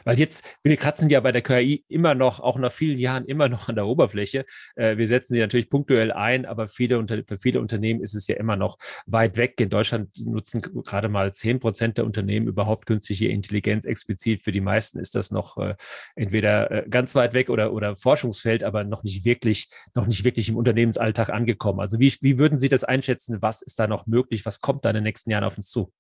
Weil 0.04 0.18
jetzt, 0.18 0.44
wir 0.62 0.76
kratzen 0.76 1.08
ja 1.10 1.20
bei 1.20 1.32
der 1.32 1.42
KI 1.42 1.84
immer 1.88 2.14
noch, 2.14 2.40
auch 2.40 2.58
nach 2.58 2.72
vielen 2.72 2.98
Jahren 2.98 3.24
immer 3.24 3.48
noch 3.48 3.68
an 3.68 3.74
der 3.74 3.86
Oberfläche. 3.86 4.44
Äh, 4.76 4.96
wir 4.96 5.06
setzen 5.06 5.34
sie 5.34 5.40
natürlich 5.40 5.70
punktuell 5.70 6.12
ein, 6.12 6.46
aber 6.46 6.68
viele, 6.68 7.04
für 7.26 7.38
viele 7.38 7.60
Unternehmen 7.60 8.00
ist 8.00 8.14
es 8.14 8.26
ja 8.26 8.36
immer 8.36 8.56
noch 8.56 8.78
weit 9.06 9.36
weg. 9.36 9.60
In 9.60 9.70
Deutschland 9.70 10.10
nutzen 10.24 10.60
gerade 10.60 11.08
mal 11.08 11.32
zehn 11.32 11.60
Prozent 11.60 11.98
der 11.98 12.04
Unternehmen 12.04 12.46
überhaupt 12.46 12.86
künstliche 12.86 13.28
Intelligenz 13.28 13.84
explizit. 13.84 14.42
Für 14.42 14.52
die 14.52 14.60
meisten 14.60 14.98
ist 14.98 15.14
das 15.14 15.30
noch 15.30 15.58
äh, 15.58 15.74
entweder 16.14 16.70
äh, 16.70 16.88
ganz 16.88 17.14
weit 17.14 17.34
weg 17.34 17.50
oder, 17.50 17.72
oder 17.72 17.96
Forschungsfeld, 17.96 18.64
aber 18.64 18.84
noch 18.84 19.02
nicht 19.02 19.24
wirklich, 19.24 19.68
noch 19.94 20.06
nicht 20.06 20.24
wirklich 20.24 20.48
im 20.48 20.56
Unternehmensalltag 20.56 21.30
angekommen. 21.30 21.80
Also 21.80 21.98
wie, 21.98 22.12
wie 22.20 22.38
würden 22.38 22.58
Sie 22.58 22.68
das 22.68 22.84
einschätzen? 22.84 23.40
Was 23.40 23.62
ist 23.62 23.78
da 23.78 23.86
noch 23.86 24.06
möglich? 24.06 24.46
Was 24.46 24.60
kommt 24.60 24.84
da 24.84 24.90
in 24.90 24.94
den 24.94 25.04
nächsten 25.04 25.30
Jahren 25.30 25.44
auf 25.44 25.56
uns 25.56 25.68
zu? 25.68 25.92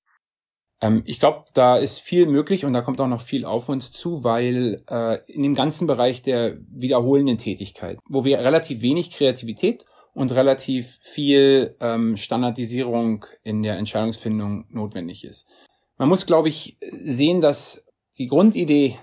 Ähm, 0.82 1.02
ich 1.06 1.20
glaube, 1.20 1.44
da 1.54 1.76
ist 1.76 2.00
viel 2.00 2.26
möglich 2.26 2.64
und 2.64 2.74
da 2.74 2.82
kommt 2.82 3.00
auch 3.00 3.08
noch 3.08 3.22
viel 3.22 3.46
auf 3.46 3.68
uns 3.68 3.92
zu, 3.92 4.24
weil 4.24 4.82
äh, 4.90 5.18
in 5.32 5.42
dem 5.42 5.54
ganzen 5.54 5.86
Bereich 5.86 6.20
der 6.22 6.58
wiederholenden 6.68 7.38
Tätigkeit, 7.38 7.98
wo 8.06 8.24
wir 8.24 8.40
relativ 8.40 8.82
wenig 8.82 9.12
Kreativität 9.12 9.84
und 10.12 10.32
relativ 10.32 10.98
viel 11.00 11.76
ähm, 11.80 12.16
Standardisierung 12.16 13.24
in 13.44 13.62
der 13.62 13.78
Entscheidungsfindung 13.78 14.66
notwendig 14.68 15.24
ist. 15.24 15.48
Man 15.96 16.08
muss, 16.08 16.26
glaube 16.26 16.48
ich, 16.48 16.76
sehen, 16.90 17.40
dass 17.40 17.84
die 18.18 18.26
Grundidee 18.26 18.98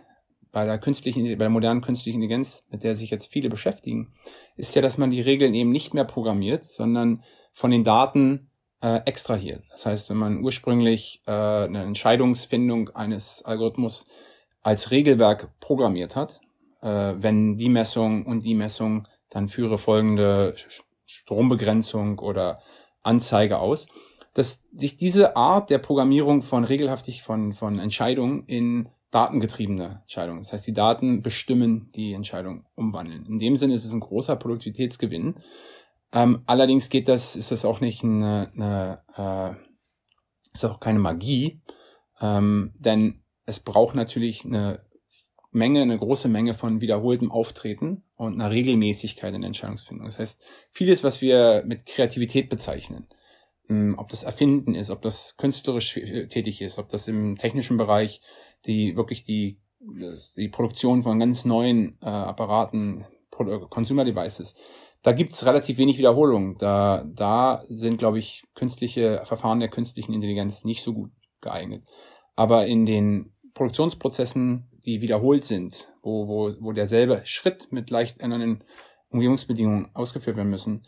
bei 0.51 0.65
der 0.65 0.79
künstlichen, 0.79 1.23
bei 1.23 1.35
der 1.35 1.49
modernen 1.49 1.81
künstlichen 1.81 2.17
Intelligenz, 2.17 2.63
mit 2.69 2.83
der 2.83 2.95
sich 2.95 3.09
jetzt 3.09 3.31
viele 3.31 3.49
beschäftigen, 3.49 4.13
ist 4.57 4.75
ja, 4.75 4.81
dass 4.81 4.97
man 4.97 5.11
die 5.11 5.21
Regeln 5.21 5.53
eben 5.53 5.71
nicht 5.71 5.93
mehr 5.93 6.05
programmiert, 6.05 6.65
sondern 6.65 7.23
von 7.53 7.71
den 7.71 7.83
Daten 7.83 8.48
äh, 8.81 9.01
extrahiert. 9.05 9.63
Das 9.71 9.85
heißt, 9.85 10.09
wenn 10.09 10.17
man 10.17 10.43
ursprünglich 10.43 11.21
äh, 11.27 11.31
eine 11.31 11.83
Entscheidungsfindung 11.83 12.89
eines 12.89 13.43
Algorithmus 13.43 14.05
als 14.61 14.91
Regelwerk 14.91 15.59
programmiert 15.59 16.15
hat, 16.15 16.39
äh, 16.81 16.87
wenn 16.87 17.57
die 17.57 17.69
Messung 17.69 18.25
und 18.25 18.43
die 18.43 18.55
Messung, 18.55 19.07
dann 19.29 19.47
führe 19.47 19.77
folgende 19.77 20.55
Strombegrenzung 21.05 22.19
oder 22.19 22.59
Anzeige 23.03 23.59
aus, 23.59 23.87
dass 24.33 24.63
sich 24.75 24.97
diese 24.97 25.35
Art 25.35 25.69
der 25.69 25.79
Programmierung 25.79 26.41
von 26.41 26.63
regelhaftig 26.63 27.23
von, 27.23 27.53
von 27.53 27.79
Entscheidungen 27.79 28.45
in 28.45 28.89
datengetriebene 29.11 30.01
Entscheidungen. 30.01 30.39
Das 30.39 30.53
heißt, 30.53 30.67
die 30.67 30.73
Daten 30.73 31.21
bestimmen 31.21 31.91
die 31.95 32.13
Entscheidung 32.13 32.65
umwandeln. 32.75 33.25
In 33.25 33.39
dem 33.39 33.57
Sinne 33.57 33.73
ist 33.73 33.85
es 33.85 33.91
ein 33.91 33.99
großer 33.99 34.35
Produktivitätsgewinn, 34.35 35.35
ähm, 36.13 36.43
allerdings 36.45 36.89
geht 36.89 37.07
das, 37.07 37.35
ist 37.35 37.51
das 37.51 37.65
auch 37.65 37.81
nicht 37.81 38.03
eine, 38.03 38.51
eine 38.55 39.55
äh, 39.57 40.53
ist 40.53 40.65
auch 40.65 40.79
keine 40.79 40.99
Magie, 40.99 41.61
ähm, 42.21 42.73
denn 42.77 43.23
es 43.45 43.59
braucht 43.59 43.95
natürlich 43.95 44.45
eine 44.45 44.85
Menge, 45.51 45.81
eine 45.81 45.97
große 45.97 46.29
Menge 46.29 46.53
von 46.53 46.81
wiederholtem 46.81 47.31
Auftreten 47.31 48.03
und 48.15 48.35
einer 48.35 48.51
Regelmäßigkeit 48.51 49.33
in 49.33 49.43
Entscheidungsfindung. 49.43 50.05
Das 50.05 50.19
heißt, 50.19 50.41
vieles, 50.71 51.03
was 51.03 51.21
wir 51.21 51.63
mit 51.65 51.85
Kreativität 51.85 52.49
bezeichnen, 52.49 53.07
ähm, 53.69 53.95
ob 53.97 54.09
das 54.09 54.23
Erfinden 54.23 54.75
ist, 54.75 54.89
ob 54.89 55.01
das 55.01 55.37
künstlerisch 55.37 55.93
tätig 55.93 56.61
ist, 56.61 56.77
ob 56.77 56.89
das 56.89 57.07
im 57.07 57.37
technischen 57.37 57.77
Bereich 57.77 58.21
die 58.65 58.95
wirklich 58.97 59.23
die 59.23 59.59
die 60.35 60.49
Produktion 60.49 61.03
von 61.03 61.19
ganz 61.19 61.45
neuen 61.45 61.97
äh, 62.01 62.07
Apparaten, 62.07 63.05
Consumer 63.69 64.03
Devices, 64.03 64.55
da 65.01 65.13
gibt's 65.13 65.45
relativ 65.45 65.77
wenig 65.77 65.97
Wiederholung. 65.97 66.57
Da, 66.57 67.05
da 67.05 67.63
sind, 67.67 67.97
glaube 67.97 68.19
ich, 68.19 68.43
künstliche 68.53 69.21
Verfahren 69.23 69.59
der 69.59 69.69
künstlichen 69.69 70.13
Intelligenz 70.13 70.63
nicht 70.63 70.83
so 70.83 70.93
gut 70.93 71.11
geeignet. 71.41 71.85
Aber 72.35 72.67
in 72.67 72.85
den 72.85 73.33
Produktionsprozessen, 73.53 74.69
die 74.85 75.01
wiederholt 75.01 75.45
sind, 75.45 75.89
wo, 76.01 76.27
wo, 76.27 76.53
wo 76.59 76.71
derselbe 76.71 77.21
Schritt 77.25 77.71
mit 77.71 77.89
leicht 77.89 78.19
ändernden 78.19 78.63
Umgebungsbedingungen 79.09 79.89
ausgeführt 79.93 80.37
werden 80.37 80.49
müssen, 80.49 80.85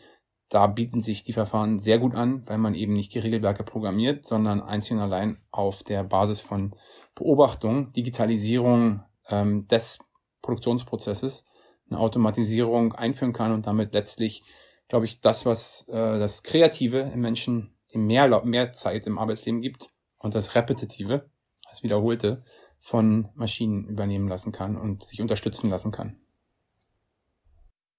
da 0.49 0.67
bieten 0.67 1.01
sich 1.01 1.23
die 1.23 1.33
Verfahren 1.33 1.79
sehr 1.79 1.97
gut 1.97 2.13
an, 2.13 2.45
weil 2.45 2.57
man 2.57 2.75
eben 2.75 2.93
nicht 2.93 3.13
die 3.13 3.19
Regelwerke 3.19 3.63
programmiert, 3.63 4.25
sondern 4.25 4.61
einzig 4.61 4.97
und 4.97 4.99
allein 4.99 5.37
auf 5.49 5.83
der 5.83 6.03
Basis 6.03 6.41
von 6.41 6.75
Beobachtung, 7.15 7.93
Digitalisierung 7.93 9.01
ähm, 9.29 9.67
des 9.67 9.99
Produktionsprozesses 10.41 11.45
eine 11.91 11.99
Automatisierung 11.99 12.93
einführen 12.93 13.33
kann 13.33 13.51
und 13.51 13.67
damit 13.67 13.93
letztlich, 13.93 14.43
glaube 14.87 15.05
ich, 15.05 15.21
das, 15.21 15.45
was 15.45 15.87
äh, 15.89 16.19
das 16.19 16.43
Kreative 16.43 17.11
im 17.13 17.21
Menschen 17.21 17.75
mehr, 17.93 18.43
mehr 18.45 18.73
Zeit 18.73 19.05
im 19.05 19.19
Arbeitsleben 19.19 19.61
gibt 19.61 19.87
und 20.17 20.33
das 20.33 20.55
Repetitive, 20.55 21.29
das 21.69 21.83
Wiederholte, 21.83 22.43
von 22.79 23.29
Maschinen 23.35 23.85
übernehmen 23.85 24.27
lassen 24.27 24.51
kann 24.51 24.75
und 24.75 25.03
sich 25.03 25.21
unterstützen 25.21 25.69
lassen 25.69 25.91
kann 25.91 26.17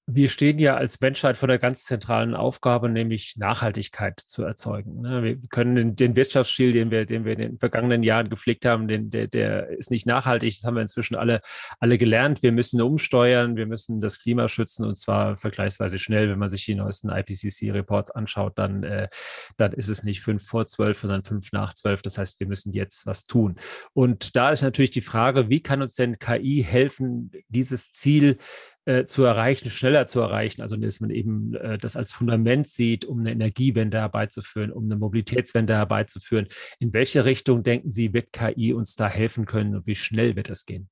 wir 0.07 0.29
stehen 0.29 0.59
ja 0.59 0.77
als 0.77 1.01
Menschheit 1.01 1.38
vor 1.38 1.47
der 1.47 1.59
ganz 1.59 1.85
zentralen 1.85 2.35
Aufgabe, 2.35 2.88
nämlich 2.88 3.37
Nachhaltigkeit 3.37 4.19
zu 4.19 4.43
erzeugen. 4.43 5.01
Ne? 5.01 5.23
Wir 5.23 5.38
können 5.49 5.95
den 5.95 6.17
Wirtschaftsstil, 6.17 6.73
den 6.73 6.91
wir, 6.91 7.07
den 7.07 7.25
wir 7.25 7.35
in 7.35 7.38
den 7.38 7.59
vergangenen 7.59 8.03
Jahren 8.03 8.29
gepflegt 8.29 8.65
haben, 8.65 8.88
den, 8.88 9.11
der, 9.11 9.29
der 9.29 9.69
ist 9.69 9.93
nicht 9.93 10.07
nachhaltig. 10.07 10.55
Das 10.57 10.65
haben 10.65 10.75
wir 10.75 10.83
inzwischen 10.83 11.15
alle, 11.15 11.41
alle 11.79 11.99
gelernt. 11.99 12.43
Wir 12.43 12.51
müssen 12.51 12.83
umsteuern, 12.83 13.57
wir 13.57 13.67
müssen 13.67 14.01
das 14.01 14.19
Klima 14.19 14.49
schützen 14.49 14.85
und 14.85 14.97
zwar 14.97 15.37
vergleichsweise 15.37 16.01
schnell. 16.01 16.29
Wenn 16.29 16.38
man 16.38 16.49
sich 16.49 16.65
die 16.65 16.75
neuesten 16.75 17.09
IPCC-Reports 17.09 18.11
anschaut, 18.11 18.59
dann, 18.59 18.83
äh, 18.83 19.09
dann 19.57 19.73
ist 19.73 19.88
es 19.88 20.03
nicht 20.03 20.21
fünf 20.21 20.45
vor 20.45 20.67
zwölf, 20.67 20.99
sondern 20.99 21.23
fünf 21.23 21.53
nach 21.53 21.75
zwölf. 21.75 22.03
Das 22.03 22.19
heißt, 22.19 22.41
wir 22.41 22.49
müssen 22.49 22.73
jetzt 22.73 23.07
was 23.07 23.23
tun. 23.25 23.57
Und 23.93 24.35
da 24.35 24.51
ist 24.51 24.62
natürlich 24.62 24.91
die 24.91 25.01
Frage, 25.01 25.49
wie 25.49 25.62
kann 25.62 25.81
uns 25.81 25.95
denn 25.95 26.19
KI 26.19 26.65
helfen, 26.69 27.31
dieses 27.49 27.93
Ziel 27.93 28.38
äh, 28.85 29.05
zu 29.05 29.25
erreichen, 29.25 29.71
schneller 29.71 30.07
zu 30.07 30.21
erreichen. 30.21 30.62
Also 30.62 30.77
dass 30.77 31.01
man 31.01 31.11
eben 31.11 31.55
äh, 31.55 31.79
das 31.79 31.97
als 31.97 32.12
Fundament 32.12 32.68
sieht, 32.68 33.05
um 33.05 33.21
eine 33.21 33.33
Energiewende 33.33 33.99
herbeizuführen, 33.99 34.73
um 34.73 34.85
eine 34.85 34.97
Mobilitätswende 34.97 35.75
herbeizuführen. 35.75 36.49
In 36.81 36.92
welche 36.92 37.25
Richtung 37.25 37.62
denken 37.62 37.90
Sie, 37.90 38.12
wird 38.12 38.33
KI 38.33 38.73
uns 38.73 38.97
da 38.97 39.09
helfen 39.09 39.47
können 39.47 39.77
und 39.77 39.87
wie 39.87 39.95
schnell 39.95 40.37
wird 40.37 40.49
das 40.49 40.66
gehen? 40.66 40.88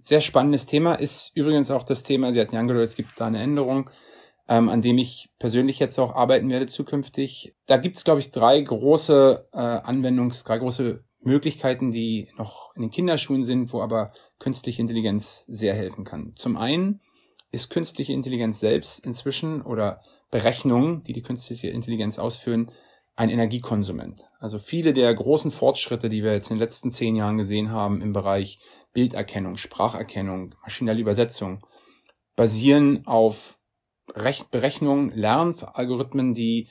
Sehr 0.00 0.20
spannendes 0.20 0.66
Thema 0.66 0.94
ist 0.94 1.30
übrigens 1.34 1.70
auch 1.70 1.84
das 1.84 2.02
Thema, 2.02 2.32
Sie 2.32 2.40
hatten 2.40 2.54
ja 2.54 2.60
angedeutet, 2.60 2.88
es 2.88 2.96
gibt 2.96 3.10
da 3.20 3.26
eine 3.26 3.40
Änderung, 3.40 3.90
ähm, 4.48 4.68
an 4.68 4.82
dem 4.82 4.98
ich 4.98 5.30
persönlich 5.38 5.78
jetzt 5.78 5.98
auch 5.98 6.14
arbeiten 6.14 6.50
werde 6.50 6.66
zukünftig. 6.66 7.54
Da 7.66 7.76
gibt 7.76 7.96
es, 7.96 8.04
glaube 8.04 8.20
ich, 8.20 8.30
drei 8.30 8.60
große 8.60 9.48
äh, 9.52 9.56
Anwendungs-, 9.56 10.44
drei 10.44 10.58
große 10.58 11.04
Möglichkeiten, 11.24 11.90
die 11.90 12.28
noch 12.36 12.74
in 12.74 12.82
den 12.82 12.90
Kinderschuhen 12.90 13.44
sind, 13.44 13.72
wo 13.72 13.80
aber 13.80 14.12
künstliche 14.38 14.82
Intelligenz 14.82 15.44
sehr 15.46 15.74
helfen 15.74 16.04
kann. 16.04 16.32
Zum 16.36 16.56
einen 16.56 17.00
ist 17.50 17.70
künstliche 17.70 18.12
Intelligenz 18.12 18.60
selbst 18.60 19.04
inzwischen 19.04 19.62
oder 19.62 20.00
Berechnungen, 20.30 21.04
die 21.04 21.12
die 21.12 21.22
künstliche 21.22 21.68
Intelligenz 21.68 22.18
ausführen, 22.18 22.70
ein 23.16 23.30
Energiekonsument. 23.30 24.24
Also 24.40 24.58
viele 24.58 24.92
der 24.92 25.14
großen 25.14 25.52
Fortschritte, 25.52 26.08
die 26.08 26.24
wir 26.24 26.32
jetzt 26.32 26.50
in 26.50 26.56
den 26.56 26.62
letzten 26.62 26.90
zehn 26.90 27.14
Jahren 27.14 27.38
gesehen 27.38 27.70
haben 27.70 28.02
im 28.02 28.12
Bereich 28.12 28.58
Bilderkennung, 28.92 29.56
Spracherkennung, 29.56 30.54
maschinelle 30.62 31.00
Übersetzung, 31.00 31.64
basieren 32.34 33.06
auf 33.06 33.58
Berechnungen, 34.50 35.10
Lernalgorithmen, 35.14 36.34
die 36.34 36.68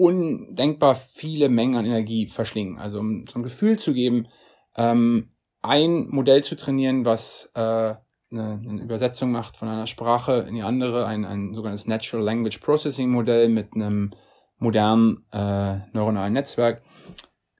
undenkbar 0.00 0.94
viele 0.94 1.50
Mengen 1.50 1.76
an 1.76 1.84
Energie 1.84 2.26
verschlingen. 2.26 2.78
Also 2.78 3.00
um 3.00 3.26
so 3.26 3.38
ein 3.38 3.42
Gefühl 3.42 3.78
zu 3.78 3.92
geben, 3.92 4.28
ähm, 4.74 5.32
ein 5.60 6.08
Modell 6.08 6.42
zu 6.42 6.56
trainieren, 6.56 7.04
was 7.04 7.50
äh, 7.54 7.60
eine, 7.60 8.00
eine 8.30 8.82
Übersetzung 8.82 9.30
macht 9.30 9.58
von 9.58 9.68
einer 9.68 9.86
Sprache 9.86 10.46
in 10.48 10.54
die 10.54 10.62
andere, 10.62 11.04
ein, 11.06 11.26
ein 11.26 11.52
sogenanntes 11.52 11.86
Natural 11.86 12.24
Language 12.24 12.58
Processing 12.60 13.10
Modell 13.10 13.50
mit 13.50 13.74
einem 13.74 14.12
modernen 14.56 15.26
äh, 15.32 15.80
neuronalen 15.92 16.32
Netzwerk, 16.32 16.82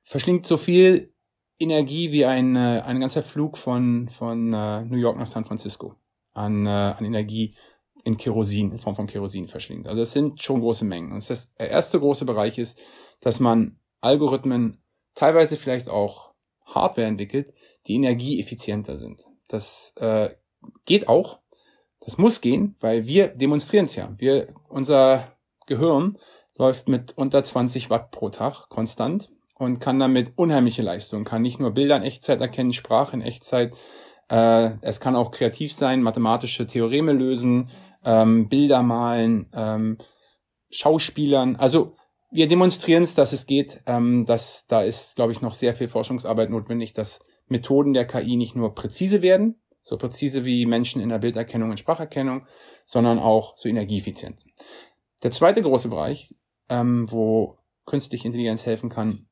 verschlingt 0.02 0.46
so 0.46 0.56
viel 0.56 1.12
Energie 1.58 2.10
wie 2.10 2.24
ein, 2.24 2.56
äh, 2.56 2.82
ein 2.86 3.00
ganzer 3.00 3.22
Flug 3.22 3.58
von, 3.58 4.08
von 4.08 4.50
äh, 4.54 4.84
New 4.86 4.96
York 4.96 5.18
nach 5.18 5.26
San 5.26 5.44
Francisco 5.44 5.94
an, 6.32 6.64
äh, 6.64 6.70
an 6.70 7.04
Energie 7.04 7.54
in 8.04 8.16
Kerosin, 8.16 8.72
in 8.72 8.78
Form 8.78 8.94
von 8.94 9.06
Kerosin 9.06 9.48
verschlingt. 9.48 9.86
Also 9.86 10.02
es 10.02 10.12
sind 10.12 10.42
schon 10.42 10.60
große 10.60 10.84
Mengen. 10.84 11.12
Und 11.12 11.28
das, 11.28 11.50
erste 11.58 12.00
große 12.00 12.24
Bereich 12.24 12.58
ist, 12.58 12.78
dass 13.20 13.40
man 13.40 13.78
Algorithmen, 14.00 14.82
teilweise 15.14 15.56
vielleicht 15.56 15.88
auch 15.88 16.32
Hardware 16.64 17.06
entwickelt, 17.06 17.52
die 17.86 17.94
energieeffizienter 17.94 18.96
sind. 18.96 19.24
Das 19.48 19.92
äh, 19.96 20.30
geht 20.86 21.08
auch. 21.08 21.40
Das 22.00 22.16
muss 22.16 22.40
gehen, 22.40 22.76
weil 22.80 23.06
wir 23.06 23.28
demonstrieren 23.28 23.84
es 23.84 23.96
ja. 23.96 24.14
Wir, 24.16 24.54
unser 24.68 25.36
Gehirn 25.66 26.18
läuft 26.56 26.88
mit 26.88 27.16
unter 27.16 27.44
20 27.44 27.90
Watt 27.90 28.10
pro 28.10 28.30
Tag 28.30 28.68
konstant 28.68 29.30
und 29.54 29.80
kann 29.80 29.98
damit 29.98 30.32
unheimliche 30.36 30.82
Leistungen, 30.82 31.24
kann 31.24 31.42
nicht 31.42 31.60
nur 31.60 31.72
Bilder 31.72 31.96
in 31.96 32.02
Echtzeit 32.02 32.40
erkennen, 32.40 32.72
Sprache 32.72 33.14
in 33.14 33.22
Echtzeit, 33.22 33.76
äh, 34.30 34.70
es 34.80 35.00
kann 35.00 35.16
auch 35.16 35.32
kreativ 35.32 35.72
sein, 35.72 36.02
mathematische 36.02 36.66
Theoreme 36.66 37.12
lösen, 37.12 37.68
ähm, 38.04 38.48
Bilder 38.48 38.82
malen, 38.82 39.48
ähm, 39.54 39.98
Schauspielern. 40.70 41.56
Also 41.56 41.96
wir 42.30 42.48
demonstrieren 42.48 43.02
es, 43.02 43.14
dass 43.14 43.32
es 43.32 43.46
geht. 43.46 43.82
Ähm, 43.86 44.24
dass, 44.26 44.66
da 44.66 44.82
ist, 44.82 45.16
glaube 45.16 45.32
ich, 45.32 45.40
noch 45.40 45.54
sehr 45.54 45.74
viel 45.74 45.88
Forschungsarbeit 45.88 46.50
notwendig, 46.50 46.92
dass 46.92 47.20
Methoden 47.48 47.92
der 47.92 48.06
KI 48.06 48.36
nicht 48.36 48.54
nur 48.54 48.74
präzise 48.74 49.22
werden, 49.22 49.60
so 49.82 49.96
präzise 49.96 50.44
wie 50.44 50.66
Menschen 50.66 51.00
in 51.00 51.08
der 51.08 51.18
Bilderkennung 51.18 51.70
und 51.70 51.80
Spracherkennung, 51.80 52.46
sondern 52.84 53.18
auch 53.18 53.56
so 53.56 53.68
energieeffizient. 53.68 54.44
Der 55.22 55.32
zweite 55.32 55.62
große 55.62 55.88
Bereich, 55.88 56.34
ähm, 56.68 57.10
wo 57.10 57.58
künstliche 57.86 58.26
Intelligenz 58.26 58.64
helfen 58.66 58.88
kann, 58.88 59.26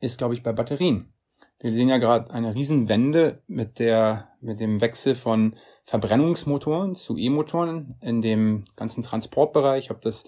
ist, 0.00 0.18
glaube 0.18 0.34
ich, 0.34 0.42
bei 0.42 0.52
Batterien. 0.52 1.13
Wir 1.60 1.72
sehen 1.72 1.88
ja 1.88 1.98
gerade 1.98 2.30
eine 2.32 2.54
Riesenwende 2.54 3.42
mit 3.46 3.78
der, 3.78 4.28
mit 4.40 4.60
dem 4.60 4.80
Wechsel 4.80 5.14
von 5.14 5.56
Verbrennungsmotoren 5.84 6.94
zu 6.94 7.16
E-Motoren 7.16 7.96
in 8.00 8.22
dem 8.22 8.64
ganzen 8.76 9.02
Transportbereich, 9.02 9.90
ob 9.90 10.00
das, 10.00 10.24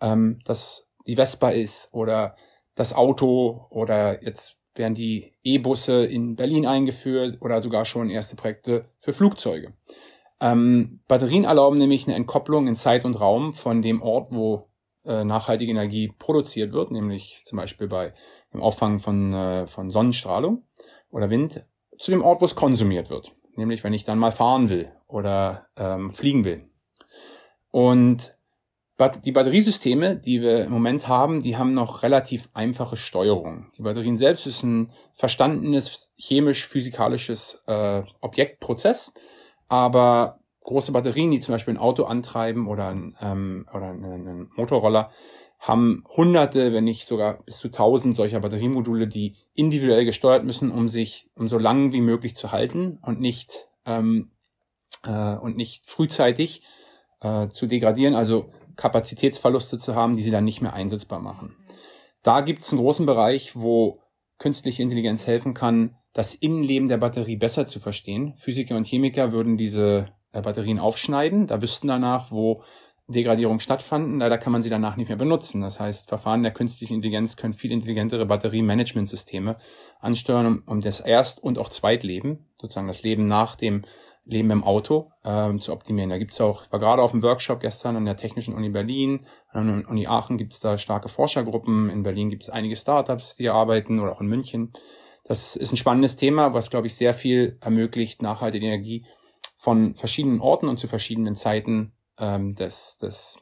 ähm, 0.00 0.40
das 0.44 0.86
die 1.06 1.16
Vespa 1.16 1.50
ist 1.50 1.88
oder 1.92 2.36
das 2.74 2.92
Auto 2.92 3.66
oder 3.70 4.22
jetzt 4.22 4.58
werden 4.74 4.94
die 4.94 5.32
E-Busse 5.42 6.04
in 6.04 6.36
Berlin 6.36 6.66
eingeführt 6.66 7.38
oder 7.40 7.62
sogar 7.62 7.84
schon 7.84 8.10
erste 8.10 8.36
Projekte 8.36 8.84
für 8.98 9.12
Flugzeuge. 9.12 9.72
Ähm, 10.40 11.00
Batterien 11.08 11.44
erlauben 11.44 11.78
nämlich 11.78 12.06
eine 12.06 12.16
Entkopplung 12.16 12.66
in 12.66 12.76
Zeit 12.76 13.04
und 13.04 13.18
Raum 13.18 13.54
von 13.54 13.80
dem 13.80 14.02
Ort, 14.02 14.28
wo 14.32 14.68
äh, 15.06 15.24
nachhaltige 15.24 15.70
Energie 15.70 16.12
produziert 16.18 16.72
wird, 16.72 16.90
nämlich 16.90 17.42
zum 17.44 17.56
Beispiel 17.56 17.88
bei 17.88 18.12
dem 18.56 18.62
Auffangen 18.62 18.98
von, 18.98 19.32
äh, 19.32 19.66
von 19.66 19.90
Sonnenstrahlung 19.90 20.64
oder 21.10 21.30
Wind, 21.30 21.64
zu 21.98 22.10
dem 22.10 22.22
Ort, 22.22 22.40
wo 22.40 22.44
es 22.44 22.54
konsumiert 22.54 23.10
wird. 23.10 23.32
Nämlich, 23.54 23.84
wenn 23.84 23.94
ich 23.94 24.04
dann 24.04 24.18
mal 24.18 24.32
fahren 24.32 24.68
will 24.68 24.90
oder 25.06 25.66
ähm, 25.76 26.12
fliegen 26.12 26.44
will. 26.44 26.68
Und 27.70 28.32
die 29.24 29.32
Batteriesysteme, 29.32 30.16
die 30.16 30.40
wir 30.40 30.64
im 30.64 30.72
Moment 30.72 31.06
haben, 31.06 31.42
die 31.42 31.56
haben 31.56 31.72
noch 31.72 32.02
relativ 32.02 32.48
einfache 32.54 32.96
Steuerung. 32.96 33.66
Die 33.76 33.82
Batterien 33.82 34.16
selbst 34.16 34.46
ist 34.46 34.62
ein 34.62 34.92
verstandenes 35.12 36.10
chemisch-physikalisches 36.16 37.62
äh, 37.66 38.02
Objektprozess, 38.22 39.12
aber 39.68 40.40
große 40.64 40.92
Batterien, 40.92 41.30
die 41.30 41.40
zum 41.40 41.54
Beispiel 41.54 41.74
ein 41.74 41.80
Auto 41.80 42.04
antreiben 42.04 42.66
oder, 42.68 42.88
ein, 42.88 43.14
ähm, 43.20 43.66
oder 43.72 43.90
einen 43.90 44.50
Motorroller, 44.56 45.10
haben 45.66 46.04
hunderte, 46.08 46.72
wenn 46.72 46.84
nicht 46.84 47.08
sogar 47.08 47.42
bis 47.42 47.58
zu 47.58 47.68
tausend 47.68 48.14
solcher 48.14 48.40
Batteriemodule, 48.40 49.08
die 49.08 49.34
individuell 49.52 50.04
gesteuert 50.04 50.44
müssen, 50.44 50.70
um 50.70 50.88
sich 50.88 51.28
um 51.34 51.48
so 51.48 51.58
lang 51.58 51.92
wie 51.92 52.00
möglich 52.00 52.36
zu 52.36 52.52
halten 52.52 52.98
und 53.02 53.20
nicht 53.20 53.68
ähm, 53.84 54.30
äh, 55.04 55.34
und 55.36 55.56
nicht 55.56 55.84
frühzeitig 55.86 56.62
äh, 57.20 57.48
zu 57.48 57.66
degradieren, 57.66 58.14
also 58.14 58.52
Kapazitätsverluste 58.76 59.78
zu 59.78 59.96
haben, 59.96 60.16
die 60.16 60.22
sie 60.22 60.30
dann 60.30 60.44
nicht 60.44 60.60
mehr 60.60 60.74
einsetzbar 60.74 61.18
machen. 61.18 61.56
Da 62.22 62.42
gibt 62.42 62.62
es 62.62 62.70
einen 62.70 62.80
großen 62.80 63.06
Bereich, 63.06 63.56
wo 63.56 64.00
künstliche 64.38 64.82
Intelligenz 64.82 65.26
helfen 65.26 65.52
kann, 65.54 65.96
das 66.12 66.34
Innenleben 66.34 66.88
der 66.88 66.98
Batterie 66.98 67.36
besser 67.36 67.66
zu 67.66 67.80
verstehen. 67.80 68.34
Physiker 68.36 68.76
und 68.76 68.86
Chemiker 68.86 69.32
würden 69.32 69.56
diese 69.56 70.06
äh, 70.32 70.42
Batterien 70.42 70.78
aufschneiden, 70.78 71.48
da 71.48 71.60
wüssten 71.60 71.88
danach, 71.88 72.30
wo 72.30 72.62
Degradierung 73.08 73.60
stattfanden. 73.60 74.18
Leider 74.18 74.38
kann 74.38 74.52
man 74.52 74.62
sie 74.62 74.70
danach 74.70 74.96
nicht 74.96 75.08
mehr 75.08 75.16
benutzen. 75.16 75.60
Das 75.60 75.78
heißt, 75.78 76.08
Verfahren 76.08 76.42
der 76.42 76.52
künstlichen 76.52 76.94
Intelligenz 76.94 77.36
können 77.36 77.54
viel 77.54 77.70
intelligentere 77.70 78.26
Batteriemanagementsysteme 78.26 79.56
ansteuern, 80.00 80.46
um, 80.46 80.62
um 80.66 80.80
das 80.80 81.00
Erst- 81.00 81.42
und 81.42 81.58
auch 81.58 81.68
Zweitleben, 81.68 82.46
sozusagen 82.60 82.88
das 82.88 83.02
Leben 83.02 83.26
nach 83.26 83.56
dem 83.56 83.84
Leben 84.24 84.50
im 84.50 84.64
Auto 84.64 85.12
ähm, 85.24 85.60
zu 85.60 85.72
optimieren. 85.72 86.10
Da 86.10 86.18
gibt's 86.18 86.40
auch, 86.40 86.64
ich 86.64 86.72
war 86.72 86.80
gerade 86.80 87.00
auf 87.00 87.12
dem 87.12 87.22
Workshop 87.22 87.60
gestern 87.60 87.94
an 87.94 88.04
der 88.04 88.16
Technischen 88.16 88.54
Uni 88.54 88.70
Berlin, 88.70 89.24
an 89.50 89.82
der 89.82 89.88
Uni 89.88 90.08
Aachen 90.08 90.36
gibt's 90.36 90.58
da 90.58 90.76
starke 90.78 91.08
Forschergruppen, 91.08 91.90
in 91.90 92.02
Berlin 92.02 92.30
gibt's 92.30 92.50
einige 92.50 92.74
Startups, 92.74 93.36
die 93.36 93.48
arbeiten 93.48 94.00
oder 94.00 94.10
auch 94.10 94.20
in 94.20 94.26
München. 94.26 94.72
Das 95.22 95.54
ist 95.54 95.72
ein 95.72 95.76
spannendes 95.76 96.16
Thema, 96.16 96.54
was, 96.54 96.70
glaube 96.70 96.88
ich, 96.88 96.96
sehr 96.96 97.14
viel 97.14 97.56
ermöglicht, 97.60 98.20
nachhaltige 98.20 98.66
Energie 98.66 99.04
von 99.56 99.94
verschiedenen 99.94 100.40
Orten 100.40 100.68
und 100.68 100.78
zu 100.78 100.88
verschiedenen 100.88 101.36
Zeiten 101.36 101.92
ähm, 102.18 102.54
des, 102.54 102.98
des 102.98 103.36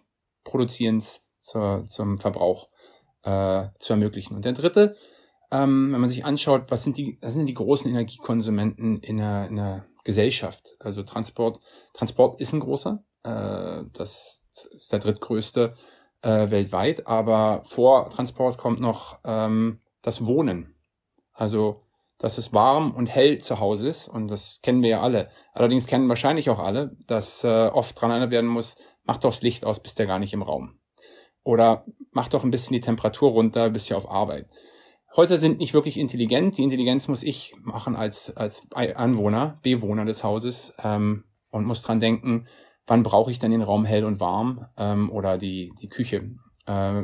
Produzierens 0.45 1.23
zur, 1.41 1.85
zum 1.87 2.19
Verbrauch 2.19 2.69
äh, 3.23 3.69
zu 3.79 3.93
ermöglichen. 3.93 4.35
Und 4.35 4.45
der 4.45 4.53
dritte, 4.53 4.97
ähm, 5.51 5.93
wenn 5.93 6.01
man 6.01 6.11
sich 6.11 6.25
anschaut, 6.25 6.71
was 6.71 6.83
sind 6.83 6.97
die, 6.97 7.19
was 7.21 7.35
sind 7.35 7.47
die 7.47 7.55
großen 7.55 7.91
Energiekonsumenten 7.91 9.01
in 9.01 9.21
einer, 9.21 9.49
in 9.49 9.59
einer 9.59 9.87
Gesellschaft? 10.05 10.77
Also 10.81 11.03
Transport, 11.03 11.61
Transport 11.93 12.41
ist 12.41 12.53
ein 12.53 12.61
großer, 12.61 13.05
äh, 13.23 13.85
das 13.93 14.43
ist 14.71 14.93
der 14.93 14.99
drittgrößte 14.99 15.75
äh, 16.23 16.51
weltweit, 16.51 17.07
aber 17.07 17.63
vor 17.65 18.11
Transport 18.11 18.59
kommt 18.59 18.81
noch 18.81 19.19
ähm, 19.25 19.81
das 20.03 20.27
Wohnen. 20.27 20.75
Also 21.33 21.84
dass 22.25 22.39
es 22.39 22.55
warm 22.55 22.93
und 22.93 23.07
hell 23.07 23.37
zu 23.37 23.61
Hause 23.61 23.87
ist 23.87 24.09
und 24.09 24.29
das 24.29 24.63
kennen 24.63 24.83
wir 24.83 24.89
ja 24.89 25.03
alle. 25.03 25.29
Allerdings 25.53 25.87
kennen 25.87 26.09
wahrscheinlich 26.09 26.49
auch 26.49 26.59
alle, 26.59 26.97
dass 27.07 27.45
äh, 27.45 27.67
oft 27.67 28.01
dran 28.01 28.11
erinnert 28.11 28.31
werden 28.31 28.49
muss, 28.49 28.79
mach 29.03 29.19
doch 29.19 29.29
das 29.29 29.43
Licht 29.43 29.67
aus, 29.67 29.79
bist 29.79 29.99
ja 29.99 30.07
gar 30.07 30.19
nicht 30.19 30.33
im 30.33 30.41
Raum. 30.41 30.79
Oder 31.43 31.85
mach 32.13 32.29
doch 32.29 32.43
ein 32.43 32.51
bisschen 32.51 32.73
die 32.73 32.81
Temperatur 32.81 33.33
runter, 33.33 33.69
bist 33.69 33.91
ja 33.91 33.99
auf 33.99 34.11
Arbeit. 34.11 34.47
Häuser 35.15 35.37
sind 35.37 35.59
nicht 35.59 35.75
wirklich 35.75 35.99
intelligent. 35.99 36.57
Die 36.57 36.63
Intelligenz 36.63 37.09
muss 37.09 37.23
ich 37.23 37.55
machen 37.63 37.95
als, 37.95 38.35
als 38.35 38.63
Anwohner, 38.73 39.59
Bewohner 39.63 40.07
des 40.07 40.25
Hauses 40.25 40.73
ähm, 40.83 41.25
und 41.51 41.67
muss 41.67 41.83
dran 41.83 42.01
denken, 42.01 42.49
wann 42.87 43.03
brauche 43.03 43.33
ich 43.33 43.39
denn 43.39 43.51
den 43.51 43.61
Raum 43.61 43.85
hell 43.85 44.07
und 44.07 44.19
warm 44.19 44.65
ähm, 44.79 45.11
oder 45.11 45.37
die, 45.37 45.75
die 45.83 45.91
Küche. 45.91 46.31
Äh, 46.65 47.03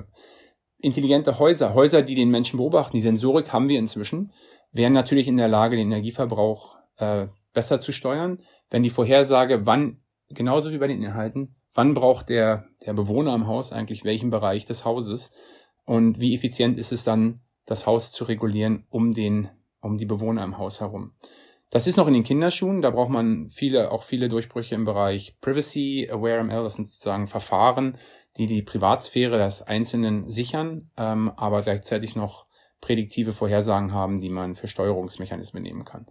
intelligente 0.79 1.39
Häuser, 1.39 1.75
Häuser, 1.75 2.01
die 2.01 2.15
den 2.15 2.31
Menschen 2.31 2.57
beobachten, 2.57 2.97
die 2.97 3.03
Sensorik 3.03 3.53
haben 3.53 3.69
wir 3.69 3.79
inzwischen 3.79 4.33
wären 4.73 4.93
natürlich 4.93 5.29
in 5.29 5.37
der 5.37 5.49
Lage, 5.49 5.77
den 5.77 5.89
Energieverbrauch 5.89 6.77
äh, 6.97 7.27
besser 7.53 7.81
zu 7.81 7.93
steuern, 7.93 8.39
wenn 8.71 8.83
die 8.83 8.91
Vorhersage, 8.91 9.67
wann, 9.67 10.01
genauso 10.29 10.71
wie 10.71 10.79
bei 10.79 10.87
den 10.87 11.03
Inhalten, 11.03 11.57
wann 11.75 11.95
braucht 11.95 12.29
der, 12.29 12.67
der 12.85 12.95
Bewohner 12.95 13.35
im 13.35 13.47
Haus 13.47 13.73
eigentlich 13.73 14.05
welchen 14.05 14.31
Bereich 14.31 14.65
des 14.65 14.85
Hauses 14.85 15.31
und 15.85 16.21
wie 16.21 16.35
effizient 16.35 16.79
ist 16.79 16.93
es 16.93 17.05
dann, 17.05 17.41
das 17.67 17.87
Haus 17.87 18.13
zu 18.13 18.25
regulieren 18.25 18.87
um 18.91 19.13
den, 19.13 19.49
um 19.81 19.99
die 19.99 20.07
Bewohner 20.07 20.45
im 20.45 20.59
Haus 20.59 20.81
herum. 20.81 21.13
Das 21.71 21.87
ist 21.87 21.97
noch 21.97 22.09
in 22.09 22.15
den 22.15 22.25
Kinderschuhen, 22.25 22.83
da 22.83 22.91
braucht 22.91 23.11
man 23.11 23.49
viele, 23.49 23.93
auch 23.93 24.03
viele 24.03 24.29
Durchbrüche 24.29 24.75
im 24.75 24.85
Bereich 24.85 25.39
Privacy, 25.41 26.09
Aware 26.11 26.43
ML, 26.43 26.65
das 26.65 26.77
sind 26.77 26.89
sozusagen 26.89 27.29
Verfahren, 27.29 27.97
die 28.37 28.47
die 28.47 28.63
Privatsphäre 28.63 29.39
des 29.39 29.63
Einzelnen 29.63 30.29
sichern, 30.29 30.91
ähm, 30.97 31.31
aber 31.37 31.63
gleichzeitig 31.63 32.17
noch 32.17 32.47
prädiktive 32.81 33.33
Vorhersagen 33.33 33.93
haben, 33.93 34.21
die 34.21 34.31
man 34.31 34.55
für 34.55 34.69
Steuerungsmechanismen 34.69 35.63
nehmen 35.63 35.85
kann. 35.85 36.07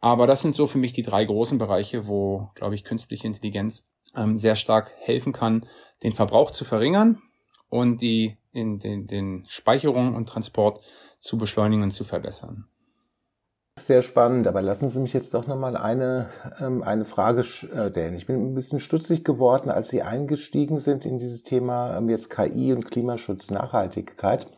Aber 0.00 0.26
das 0.26 0.42
sind 0.42 0.54
so 0.54 0.66
für 0.66 0.78
mich 0.78 0.92
die 0.92 1.02
drei 1.02 1.24
großen 1.24 1.58
Bereiche, 1.58 2.06
wo, 2.06 2.50
glaube 2.54 2.74
ich, 2.74 2.84
künstliche 2.84 3.26
Intelligenz 3.26 3.84
ähm, 4.16 4.38
sehr 4.38 4.56
stark 4.56 4.92
helfen 4.98 5.32
kann, 5.32 5.62
den 6.02 6.12
Verbrauch 6.12 6.50
zu 6.50 6.64
verringern 6.64 7.20
und 7.68 8.00
die 8.00 8.38
in 8.52 8.78
den, 8.78 9.06
den 9.06 9.44
Speicherung 9.48 10.14
und 10.14 10.28
Transport 10.28 10.84
zu 11.20 11.36
beschleunigen 11.36 11.82
und 11.82 11.90
zu 11.90 12.04
verbessern. 12.04 12.66
Sehr 13.78 14.02
spannend, 14.02 14.46
aber 14.48 14.60
lassen 14.60 14.88
Sie 14.88 15.00
mich 15.00 15.12
jetzt 15.12 15.34
doch 15.34 15.46
nochmal 15.46 15.76
eine, 15.76 16.30
ähm, 16.60 16.82
eine 16.82 17.04
Frage 17.04 17.44
stellen. 17.44 18.16
Ich 18.16 18.26
bin 18.26 18.50
ein 18.50 18.54
bisschen 18.54 18.80
stutzig 18.80 19.24
geworden, 19.24 19.70
als 19.70 19.88
Sie 19.88 20.02
eingestiegen 20.02 20.80
sind 20.80 21.06
in 21.06 21.18
dieses 21.18 21.44
Thema 21.44 21.96
ähm, 21.96 22.08
jetzt 22.08 22.30
KI 22.30 22.72
und 22.72 22.90
Klimaschutz, 22.90 23.50
Nachhaltigkeit. 23.50 24.48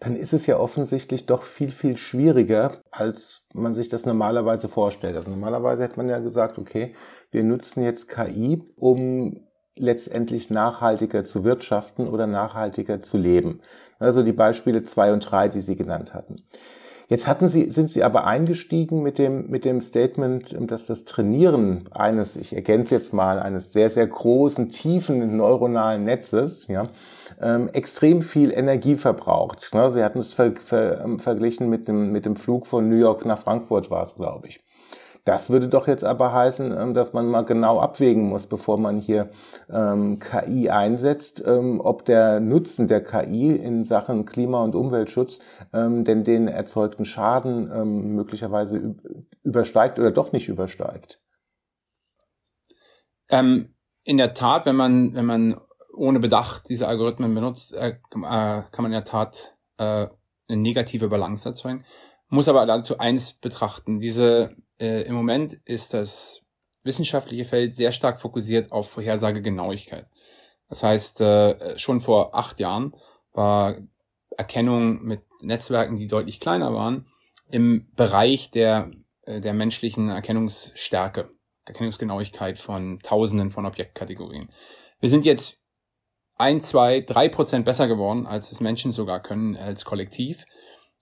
Dann 0.00 0.14
ist 0.14 0.32
es 0.32 0.46
ja 0.46 0.58
offensichtlich 0.58 1.26
doch 1.26 1.42
viel, 1.42 1.70
viel 1.70 1.96
schwieriger, 1.96 2.80
als 2.90 3.46
man 3.52 3.74
sich 3.74 3.88
das 3.88 4.06
normalerweise 4.06 4.68
vorstellt. 4.68 5.16
Also 5.16 5.30
normalerweise 5.30 5.82
hätte 5.82 5.96
man 5.96 6.08
ja 6.08 6.18
gesagt, 6.20 6.58
okay, 6.58 6.94
wir 7.30 7.42
nutzen 7.42 7.82
jetzt 7.82 8.08
KI, 8.08 8.62
um 8.76 9.40
letztendlich 9.76 10.50
nachhaltiger 10.50 11.24
zu 11.24 11.44
wirtschaften 11.44 12.08
oder 12.08 12.26
nachhaltiger 12.26 13.00
zu 13.00 13.16
leben. 13.16 13.60
Also 13.98 14.22
die 14.22 14.32
Beispiele 14.32 14.84
zwei 14.84 15.12
und 15.12 15.20
drei, 15.20 15.48
die 15.48 15.60
Sie 15.60 15.76
genannt 15.76 16.14
hatten. 16.14 16.42
Jetzt 17.10 17.26
hatten 17.26 17.48
Sie, 17.48 17.70
sind 17.70 17.88
Sie 17.88 18.04
aber 18.04 18.26
eingestiegen 18.26 19.02
mit 19.02 19.16
dem, 19.16 19.48
mit 19.48 19.64
dem 19.64 19.80
Statement, 19.80 20.54
dass 20.70 20.84
das 20.84 21.06
Trainieren 21.06 21.84
eines, 21.90 22.36
ich 22.36 22.54
ergänze 22.54 22.94
jetzt 22.94 23.14
mal, 23.14 23.38
eines 23.38 23.72
sehr, 23.72 23.88
sehr 23.88 24.06
großen, 24.06 24.68
tiefen 24.68 25.38
neuronalen 25.38 26.04
Netzes, 26.04 26.68
ja, 26.68 26.90
ähm, 27.40 27.70
extrem 27.72 28.20
viel 28.20 28.50
Energie 28.50 28.94
verbraucht. 28.94 29.70
Sie 29.72 30.04
hatten 30.04 30.18
es 30.18 30.34
ver, 30.34 30.52
ver, 30.62 31.02
ähm, 31.02 31.18
verglichen 31.18 31.70
mit 31.70 31.88
dem, 31.88 32.12
mit 32.12 32.26
dem 32.26 32.36
Flug 32.36 32.66
von 32.66 32.90
New 32.90 32.96
York 32.96 33.24
nach 33.24 33.38
Frankfurt 33.38 33.90
war 33.90 34.02
es, 34.02 34.14
glaube 34.14 34.48
ich. 34.48 34.60
Das 35.24 35.50
würde 35.50 35.68
doch 35.68 35.86
jetzt 35.86 36.04
aber 36.04 36.32
heißen, 36.32 36.76
ähm, 36.76 36.94
dass 36.94 37.12
man 37.12 37.26
mal 37.28 37.42
genau 37.42 37.80
abwägen 37.80 38.28
muss, 38.28 38.46
bevor 38.46 38.78
man 38.78 38.98
hier 38.98 39.30
ähm, 39.70 40.18
KI 40.18 40.70
einsetzt, 40.70 41.42
ähm, 41.46 41.80
ob 41.80 42.04
der 42.04 42.40
Nutzen 42.40 42.88
der 42.88 43.02
KI 43.02 43.54
in 43.54 43.84
Sachen 43.84 44.24
Klima- 44.24 44.62
und 44.62 44.74
Umweltschutz 44.74 45.40
ähm, 45.72 46.04
denn 46.04 46.24
den 46.24 46.48
erzeugten 46.48 47.04
Schaden 47.04 47.70
ähm, 47.74 48.14
möglicherweise 48.14 48.96
übersteigt 49.42 49.98
oder 49.98 50.10
doch 50.10 50.32
nicht 50.32 50.48
übersteigt. 50.48 51.20
Ähm, 53.28 53.74
in 54.04 54.16
der 54.16 54.34
Tat, 54.34 54.64
wenn 54.66 54.76
man, 54.76 55.14
wenn 55.14 55.26
man 55.26 55.60
ohne 55.94 56.20
Bedacht 56.20 56.68
diese 56.68 56.88
Algorithmen 56.88 57.34
benutzt, 57.34 57.74
äh, 57.74 57.88
äh, 57.90 57.96
kann 58.12 58.66
man 58.78 58.86
in 58.86 58.92
der 58.92 59.04
Tat 59.04 59.54
äh, 59.76 60.06
eine 60.48 60.62
negative 60.62 61.08
Balance 61.08 61.48
erzeugen. 61.48 61.84
Muss 62.28 62.48
aber 62.48 62.66
dazu 62.66 62.98
eins 62.98 63.32
betrachten. 63.32 64.00
Diese 64.00 64.54
äh, 64.78 65.02
im 65.02 65.14
Moment 65.14 65.54
ist 65.64 65.94
das 65.94 66.42
wissenschaftliche 66.84 67.44
Feld 67.44 67.74
sehr 67.74 67.92
stark 67.92 68.20
fokussiert 68.20 68.70
auf 68.72 68.90
Vorhersagegenauigkeit. 68.90 70.06
Das 70.68 70.82
heißt, 70.82 71.20
äh, 71.20 71.78
schon 71.78 72.00
vor 72.00 72.34
acht 72.34 72.60
Jahren 72.60 72.94
war 73.32 73.76
Erkennung 74.36 75.02
mit 75.02 75.22
Netzwerken, 75.40 75.96
die 75.96 76.06
deutlich 76.06 76.40
kleiner 76.40 76.74
waren, 76.74 77.06
im 77.50 77.90
Bereich 77.94 78.50
der, 78.50 78.90
äh, 79.22 79.40
der 79.40 79.54
menschlichen 79.54 80.10
Erkennungsstärke, 80.10 81.30
Erkennungsgenauigkeit 81.64 82.58
von 82.58 82.98
Tausenden 83.00 83.50
von 83.50 83.64
Objektkategorien. 83.64 84.48
Wir 85.00 85.08
sind 85.08 85.24
jetzt 85.24 85.58
ein, 86.36 86.62
zwei, 86.62 87.00
drei 87.00 87.28
Prozent 87.28 87.64
besser 87.64 87.88
geworden, 87.88 88.26
als 88.26 88.52
es 88.52 88.60
Menschen 88.60 88.92
sogar 88.92 89.20
können 89.20 89.56
als 89.56 89.84
Kollektiv 89.84 90.44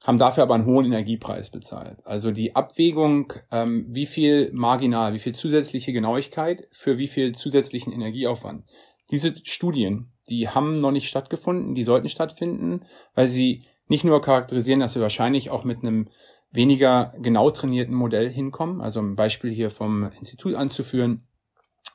haben 0.07 0.19
dafür 0.19 0.45
aber 0.45 0.55
einen 0.55 0.66
hohen 0.66 0.87
Energiepreis 0.87 1.51
bezahlt. 1.51 1.99
Also 2.07 2.31
die 2.31 2.55
Abwägung, 2.55 3.33
ähm, 3.51 3.87
wie 3.88 4.07
viel 4.07 4.53
marginal, 4.53 5.12
wie 5.14 5.19
viel 5.19 5.35
zusätzliche 5.35 5.92
Genauigkeit 5.92 6.69
für 6.71 6.97
wie 6.97 7.09
viel 7.09 7.35
zusätzlichen 7.35 7.92
Energieaufwand. 7.92 8.64
Diese 9.11 9.35
Studien, 9.45 10.12
die 10.29 10.49
haben 10.49 10.81
noch 10.81 10.92
nicht 10.92 11.09
stattgefunden, 11.09 11.75
die 11.75 11.83
sollten 11.83 12.09
stattfinden, 12.09 12.85
weil 13.16 13.27
sie 13.27 13.64
nicht 13.88 14.05
nur 14.05 14.23
charakterisieren, 14.23 14.79
dass 14.79 14.95
wir 14.95 15.03
wahrscheinlich 15.03 15.51
auch 15.51 15.64
mit 15.64 15.83
einem 15.83 16.09
weniger 16.53 17.12
genau 17.19 17.51
trainierten 17.51 17.95
Modell 17.95 18.31
hinkommen, 18.31 18.81
also 18.81 19.01
ein 19.01 19.16
Beispiel 19.16 19.51
hier 19.51 19.71
vom 19.71 20.11
Institut 20.21 20.55
anzuführen 20.55 21.27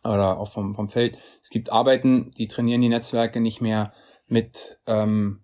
oder 0.04 0.38
auch 0.38 0.52
vom, 0.52 0.76
vom 0.76 0.90
Feld. 0.90 1.18
Es 1.42 1.50
gibt 1.50 1.72
Arbeiten, 1.72 2.32
die 2.32 2.50
trainieren 2.50 2.82
die 2.82 2.90
Netzwerke 2.90 3.40
nicht 3.40 3.62
mehr 3.62 3.94
mit 4.28 4.80
ähm, 4.86 5.44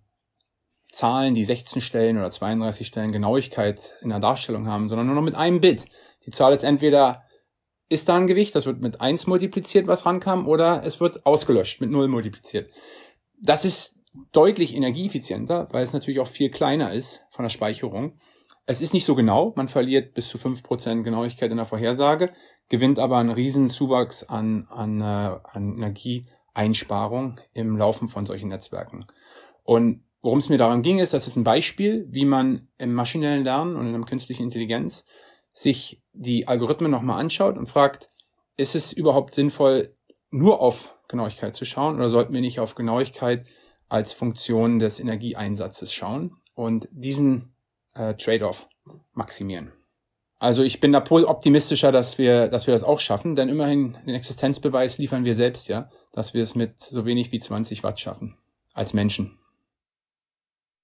Zahlen, 0.92 1.34
die 1.34 1.44
16 1.44 1.82
Stellen 1.82 2.18
oder 2.18 2.30
32 2.30 2.86
Stellen 2.86 3.12
Genauigkeit 3.12 3.94
in 4.00 4.10
der 4.10 4.20
Darstellung 4.20 4.66
haben, 4.66 4.88
sondern 4.88 5.06
nur 5.06 5.16
noch 5.16 5.22
mit 5.22 5.34
einem 5.34 5.60
Bit. 5.60 5.84
Die 6.26 6.30
Zahl 6.30 6.52
ist 6.52 6.64
entweder 6.64 7.24
ist 7.88 8.08
da 8.08 8.16
ein 8.16 8.26
Gewicht, 8.26 8.54
das 8.54 8.66
wird 8.66 8.80
mit 8.80 9.00
1 9.00 9.26
multipliziert, 9.26 9.86
was 9.86 10.04
rankam, 10.04 10.46
oder 10.46 10.82
es 10.84 11.00
wird 11.00 11.24
ausgelöscht, 11.24 11.80
mit 11.80 11.90
0 11.90 12.08
multipliziert. 12.08 12.70
Das 13.40 13.64
ist 13.64 13.96
deutlich 14.32 14.74
energieeffizienter, 14.74 15.68
weil 15.70 15.84
es 15.84 15.92
natürlich 15.92 16.20
auch 16.20 16.26
viel 16.26 16.50
kleiner 16.50 16.92
ist 16.92 17.22
von 17.30 17.44
der 17.44 17.50
Speicherung. 17.50 18.18
Es 18.66 18.82
ist 18.82 18.92
nicht 18.92 19.06
so 19.06 19.14
genau, 19.14 19.54
man 19.56 19.68
verliert 19.68 20.12
bis 20.12 20.28
zu 20.28 20.36
5% 20.36 21.02
Genauigkeit 21.02 21.50
in 21.50 21.56
der 21.56 21.64
Vorhersage, 21.64 22.32
gewinnt 22.68 22.98
aber 22.98 23.16
einen 23.16 23.30
riesen 23.30 23.70
Zuwachs 23.70 24.24
an, 24.24 24.66
an, 24.68 25.00
äh, 25.00 25.04
an 25.04 25.74
Energieeinsparung 25.74 27.40
im 27.54 27.76
Laufen 27.78 28.08
von 28.08 28.26
solchen 28.26 28.50
Netzwerken. 28.50 29.06
Und 29.64 30.04
Worum 30.20 30.38
es 30.38 30.48
mir 30.48 30.58
daran 30.58 30.82
ging, 30.82 30.98
ist, 30.98 31.12
das 31.12 31.28
ist 31.28 31.36
ein 31.36 31.44
Beispiel, 31.44 32.06
wie 32.10 32.24
man 32.24 32.68
im 32.78 32.92
maschinellen 32.92 33.44
Lernen 33.44 33.76
und 33.76 33.86
in 33.86 33.92
der 33.92 34.02
künstlichen 34.02 34.44
Intelligenz 34.44 35.04
sich 35.52 36.02
die 36.12 36.48
Algorithmen 36.48 36.90
nochmal 36.90 37.20
anschaut 37.20 37.56
und 37.56 37.68
fragt, 37.68 38.10
ist 38.56 38.74
es 38.74 38.92
überhaupt 38.92 39.34
sinnvoll, 39.34 39.94
nur 40.30 40.60
auf 40.60 40.96
Genauigkeit 41.08 41.54
zu 41.54 41.64
schauen 41.64 41.96
oder 41.96 42.10
sollten 42.10 42.34
wir 42.34 42.40
nicht 42.40 42.60
auf 42.60 42.74
Genauigkeit 42.74 43.46
als 43.88 44.12
Funktion 44.12 44.78
des 44.78 45.00
Energieeinsatzes 45.00 45.92
schauen 45.92 46.36
und 46.54 46.88
diesen 46.90 47.54
äh, 47.94 48.14
Trade-off 48.14 48.68
maximieren. 49.14 49.72
Also 50.40 50.62
ich 50.62 50.78
bin 50.78 50.92
da 50.92 51.02
optimistischer, 51.08 51.90
dass 51.90 52.18
wir, 52.18 52.48
dass 52.48 52.66
wir 52.66 52.74
das 52.74 52.84
auch 52.84 53.00
schaffen, 53.00 53.34
denn 53.34 53.48
immerhin 53.48 53.96
den 54.06 54.14
Existenzbeweis 54.14 54.98
liefern 54.98 55.24
wir 55.24 55.34
selbst, 55.34 55.68
ja, 55.68 55.90
dass 56.12 56.34
wir 56.34 56.42
es 56.42 56.54
mit 56.54 56.78
so 56.78 57.04
wenig 57.04 57.32
wie 57.32 57.40
20 57.40 57.82
Watt 57.82 57.98
schaffen 57.98 58.36
als 58.74 58.94
Menschen. 58.94 59.38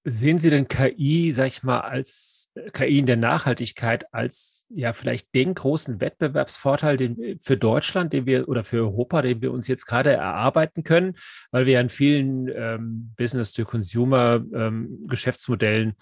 Sehen 0.06 0.38
Sie 0.38 0.50
denn 0.50 0.68
KI, 0.68 1.32
sag 1.32 1.46
ich 1.46 1.62
mal, 1.62 1.80
als 1.80 2.52
äh, 2.54 2.70
KI 2.70 2.98
in 2.98 3.06
der 3.06 3.16
Nachhaltigkeit 3.16 4.12
als 4.12 4.70
ja 4.74 4.92
vielleicht 4.92 5.34
den 5.34 5.54
großen 5.54 5.98
Wettbewerbsvorteil 5.98 6.98
den, 6.98 7.38
für 7.40 7.56
Deutschland, 7.56 8.12
den 8.12 8.26
wir 8.26 8.46
oder 8.46 8.64
für 8.64 8.82
Europa, 8.82 9.22
den 9.22 9.40
wir 9.40 9.50
uns 9.50 9.66
jetzt 9.66 9.86
gerade 9.86 10.12
erarbeiten 10.12 10.84
können, 10.84 11.14
weil 11.52 11.64
wir 11.64 11.72
ja 11.74 11.80
in 11.80 11.88
vielen 11.88 12.48
ähm, 12.48 13.14
Business-to-Consumer-Geschäftsmodellen 13.16 15.88
ähm, 15.88 15.94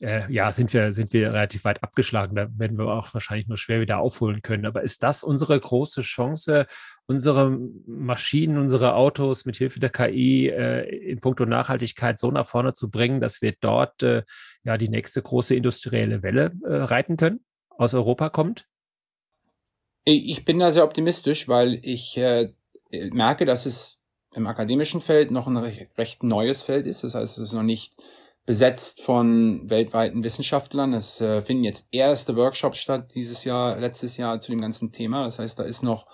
äh, 0.00 0.30
ja, 0.32 0.52
sind 0.52 0.72
wir, 0.72 0.92
sind 0.92 1.12
wir 1.12 1.32
relativ 1.32 1.64
weit 1.64 1.82
abgeschlagen. 1.82 2.36
Da 2.36 2.48
werden 2.56 2.78
wir 2.78 2.86
auch 2.86 3.12
wahrscheinlich 3.14 3.48
nur 3.48 3.56
schwer 3.56 3.80
wieder 3.80 3.98
aufholen 3.98 4.42
können. 4.42 4.66
Aber 4.66 4.82
ist 4.82 5.02
das 5.02 5.24
unsere 5.24 5.58
große 5.58 6.02
Chance, 6.02 6.66
unsere 7.06 7.50
Maschinen, 7.86 8.58
unsere 8.58 8.94
Autos 8.94 9.44
mit 9.44 9.56
Hilfe 9.56 9.80
der 9.80 9.90
KI 9.90 10.48
äh, 10.48 11.10
in 11.10 11.20
puncto 11.20 11.46
Nachhaltigkeit 11.46 12.18
so 12.18 12.30
nach 12.30 12.46
vorne 12.46 12.74
zu 12.74 12.90
bringen, 12.90 13.20
dass 13.20 13.42
wir 13.42 13.54
dort 13.60 14.02
äh, 14.02 14.22
ja 14.64 14.78
die 14.78 14.88
nächste 14.88 15.22
große 15.22 15.54
industrielle 15.54 16.22
Welle 16.22 16.52
äh, 16.64 16.74
reiten 16.74 17.16
können, 17.16 17.40
aus 17.70 17.94
Europa 17.94 18.30
kommt? 18.30 18.66
Ich 20.04 20.44
bin 20.44 20.58
da 20.58 20.72
sehr 20.72 20.84
optimistisch, 20.84 21.48
weil 21.48 21.80
ich 21.82 22.16
äh, 22.16 22.52
merke, 22.90 23.44
dass 23.44 23.66
es 23.66 23.98
im 24.34 24.46
akademischen 24.46 25.00
Feld 25.00 25.30
noch 25.30 25.46
ein 25.46 25.56
recht, 25.56 25.90
recht 25.98 26.22
neues 26.22 26.62
Feld 26.62 26.86
ist. 26.86 27.04
Das 27.04 27.14
heißt, 27.14 27.38
es 27.38 27.48
ist 27.48 27.52
noch 27.52 27.62
nicht 27.62 27.94
besetzt 28.48 29.02
von 29.02 29.68
weltweiten 29.68 30.24
Wissenschaftlern. 30.24 30.94
Es 30.94 31.20
äh, 31.20 31.42
finden 31.42 31.64
jetzt 31.64 31.86
erste 31.92 32.34
Workshops 32.34 32.78
statt 32.78 33.14
dieses 33.14 33.44
Jahr, 33.44 33.78
letztes 33.78 34.16
Jahr 34.16 34.40
zu 34.40 34.52
dem 34.52 34.62
ganzen 34.62 34.90
Thema. 34.90 35.26
Das 35.26 35.38
heißt, 35.38 35.58
da 35.58 35.64
ist 35.64 35.82
noch 35.82 36.06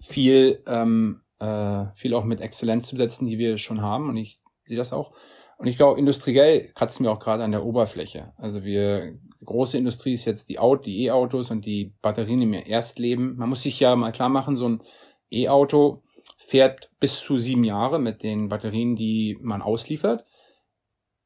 viel, 0.00 0.62
ähm, 0.66 1.20
äh, 1.40 1.84
viel 1.94 2.14
auch 2.14 2.24
mit 2.24 2.40
Exzellenz 2.40 2.88
zu 2.88 2.96
setzen, 2.96 3.26
die 3.26 3.36
wir 3.36 3.58
schon 3.58 3.82
haben. 3.82 4.08
Und 4.08 4.16
ich 4.16 4.40
sehe 4.64 4.78
das 4.78 4.94
auch. 4.94 5.12
Und 5.58 5.66
ich 5.66 5.76
glaube, 5.76 6.00
industriell 6.00 6.72
kratzen 6.72 7.04
wir 7.04 7.12
auch 7.12 7.20
gerade 7.20 7.44
an 7.44 7.52
der 7.52 7.66
Oberfläche. 7.66 8.32
Also 8.38 8.64
wir, 8.64 9.18
große 9.44 9.76
Industrie 9.76 10.14
ist 10.14 10.24
jetzt 10.24 10.48
die 10.48 10.58
Auto, 10.58 10.84
die 10.84 11.04
E-Autos 11.04 11.50
und 11.50 11.66
die 11.66 11.92
Batterien 12.00 12.40
im 12.40 12.54
Erstleben. 12.54 13.36
Man 13.36 13.50
muss 13.50 13.62
sich 13.62 13.78
ja 13.78 13.94
mal 13.94 14.12
klar 14.12 14.30
machen, 14.30 14.56
so 14.56 14.70
ein 14.70 14.82
E-Auto 15.30 16.02
fährt 16.38 16.90
bis 16.98 17.20
zu 17.20 17.36
sieben 17.36 17.62
Jahre 17.62 17.98
mit 17.98 18.22
den 18.22 18.48
Batterien, 18.48 18.96
die 18.96 19.36
man 19.42 19.60
ausliefert. 19.60 20.24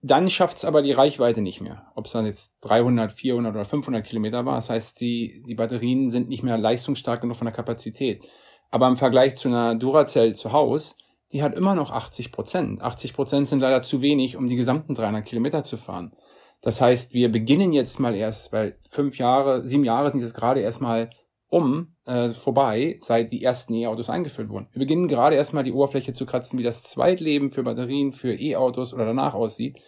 Dann 0.01 0.31
schafft 0.31 0.59
es 0.59 0.65
aber 0.65 0.83
die 0.83 0.93
Reichweite 0.93 1.41
nicht 1.41 1.61
mehr. 1.61 1.91
Ob 1.97 2.07
es 2.07 2.13
dann 2.13 2.27
jetzt 2.27 2.55
300, 2.61 3.13
400 3.13 3.55
oder 3.55 3.65
500 3.65 4.07
Kilometer 4.07 4.47
war. 4.47 4.55
Das 4.55 4.71
heißt, 4.71 5.01
die, 5.01 5.43
die 5.47 5.57
Batterien 5.57 6.11
sind 6.11 6.29
nicht 6.29 6.45
mehr 6.45 6.57
leistungsstark 6.57 7.21
genug 7.21 7.37
von 7.37 7.47
der 7.47 7.55
Kapazität. 7.55 8.25
Aber 8.71 8.87
im 8.87 8.97
Vergleich 8.97 9.35
zu 9.35 9.49
einer 9.49 9.75
Duracell 9.75 10.35
zu 10.35 10.53
Hause, 10.53 10.95
die 11.33 11.43
hat 11.43 11.55
immer 11.55 11.75
noch 11.75 11.91
80 11.91 12.31
Prozent. 12.31 12.81
80 12.81 13.15
Prozent 13.15 13.49
sind 13.49 13.61
leider 13.61 13.83
zu 13.83 14.01
wenig, 14.01 14.37
um 14.37 14.47
die 14.47 14.57
gesamten 14.57 14.95
300 14.95 15.25
Kilometer 15.25 15.63
zu 15.63 15.77
fahren. 15.77 16.13
Das 16.61 16.81
heißt, 16.81 17.13
wir 17.13 17.31
beginnen 17.31 17.73
jetzt 17.73 18.01
mal 18.01 18.15
erst, 18.15 18.53
weil 18.53 18.79
fünf 18.89 19.19
Jahre, 19.19 19.67
sieben 19.67 19.85
Jahre 19.85 20.11
sind 20.11 20.21
jetzt 20.21 20.35
gerade 20.35 20.61
erstmal 20.61 21.09
um 21.49 21.95
äh, 22.05 22.29
vorbei, 22.29 22.99
seit 23.01 23.33
die 23.33 23.43
ersten 23.43 23.75
E-Autos 23.75 24.11
eingeführt 24.11 24.51
wurden. 24.51 24.69
Wir 24.73 24.81
beginnen 24.81 25.09
gerade 25.09 25.37
erstmal 25.37 25.65
die 25.65 25.73
Oberfläche 25.73 26.13
zu 26.13 26.27
kratzen, 26.27 26.59
wie 26.59 26.63
das 26.63 26.83
Zweitleben 26.83 27.51
für 27.51 27.63
Batterien, 27.63 28.13
für 28.13 28.35
E-Autos 28.35 28.93
oder 28.93 29.07
danach 29.07 29.35
aussieht. 29.35 29.79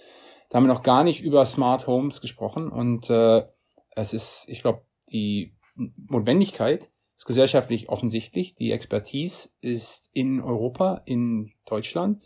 Da 0.49 0.57
haben 0.57 0.65
wir 0.65 0.73
noch 0.73 0.83
gar 0.83 1.05
nicht 1.05 1.23
über 1.23 1.45
Smart 1.47 1.87
Homes 1.87 2.21
gesprochen 2.21 2.71
und 2.71 3.11
äh, 3.11 3.45
es 3.91 4.13
ist, 4.13 4.47
ich 4.49 4.63
glaube, 4.63 4.83
die 5.13 5.55
Notwendigkeit 5.75 6.89
ist 7.17 7.27
gesellschaftlich 7.27 7.89
offensichtlich. 7.89 8.55
Die 8.55 8.73
Expertise 8.73 9.51
ist 9.61 10.09
in 10.13 10.41
Europa, 10.41 11.03
in 11.05 11.53
Deutschland. 11.67 12.23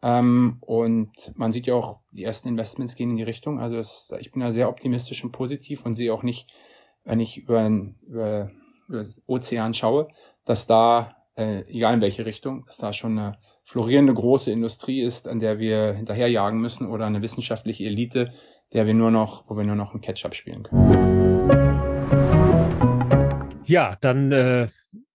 Ähm, 0.00 0.58
und 0.60 1.10
man 1.34 1.52
sieht 1.52 1.66
ja 1.66 1.74
auch, 1.74 2.00
die 2.12 2.22
ersten 2.22 2.48
Investments 2.48 2.94
gehen 2.94 3.10
in 3.10 3.16
die 3.16 3.24
Richtung. 3.24 3.58
Also 3.58 3.76
das, 3.76 4.12
ich 4.20 4.30
bin 4.30 4.40
da 4.40 4.52
sehr 4.52 4.68
optimistisch 4.68 5.24
und 5.24 5.32
positiv 5.32 5.84
und 5.84 5.96
sehe 5.96 6.14
auch 6.14 6.22
nicht, 6.22 6.52
wenn 7.04 7.20
ich 7.20 7.38
über, 7.38 7.68
über, 8.06 8.50
Ozean 9.26 9.74
schaue, 9.74 10.06
dass 10.44 10.66
da, 10.66 11.10
äh, 11.36 11.62
egal 11.68 11.94
in 11.94 12.00
welche 12.00 12.24
Richtung, 12.26 12.64
dass 12.66 12.78
da 12.78 12.92
schon 12.92 13.18
eine 13.18 13.32
florierende 13.62 14.14
große 14.14 14.50
Industrie 14.50 15.02
ist, 15.02 15.28
an 15.28 15.40
der 15.40 15.58
wir 15.58 15.92
hinterherjagen 15.92 16.60
müssen 16.60 16.86
oder 16.86 17.06
eine 17.06 17.22
wissenschaftliche 17.22 17.84
Elite, 17.84 18.32
der 18.72 18.86
wir 18.86 18.94
nur 18.94 19.10
noch, 19.10 19.44
wo 19.48 19.56
wir 19.56 19.64
nur 19.64 19.76
noch 19.76 19.94
ein 19.94 20.00
Catch-up 20.00 20.34
spielen 20.34 20.62
können. 20.62 21.87
Ja, 23.68 23.98
dann 24.00 24.32
äh, 24.32 24.68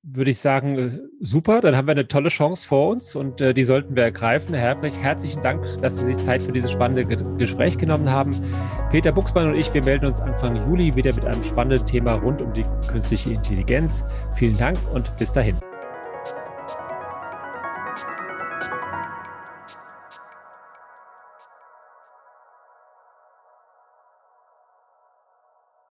würde 0.04 0.30
ich 0.30 0.38
sagen, 0.38 0.78
äh, 0.78 1.00
super, 1.20 1.60
dann 1.60 1.76
haben 1.76 1.88
wir 1.88 1.94
eine 1.94 2.08
tolle 2.08 2.30
Chance 2.30 2.68
vor 2.68 2.90
uns 2.90 3.16
und 3.16 3.42
äh, 3.42 3.52
die 3.52 3.64
sollten 3.64 3.96
wir 3.96 4.04
ergreifen. 4.04 4.54
Herr 4.54 4.76
Herbrecht, 4.76 5.00
herzlichen 5.00 5.42
Dank, 5.42 5.66
dass 5.82 5.98
Sie 5.98 6.06
sich 6.06 6.18
Zeit 6.24 6.44
für 6.44 6.52
dieses 6.52 6.72
spannende 6.72 7.04
Ge 7.04 7.18
Gespräch 7.40 7.80
genommen 7.80 8.12
haben. 8.12 8.32
Peter 8.92 9.12
Buchsmann 9.12 9.50
und 9.50 9.56
ich, 9.56 9.74
wir 9.74 9.84
melden 9.84 10.06
uns 10.06 10.22
Anfang 10.22 10.68
Juli 10.68 10.96
wieder 10.96 11.16
mit 11.16 11.26
einem 11.26 11.42
spannenden 11.42 11.84
Thema 11.88 12.14
rund 12.14 12.44
um 12.44 12.54
die 12.54 12.66
künstliche 12.88 13.34
Intelligenz. 13.34 14.06
Vielen 14.38 14.56
Dank 14.56 14.78
und 14.94 15.16
bis 15.18 15.34
dahin. 15.34 15.58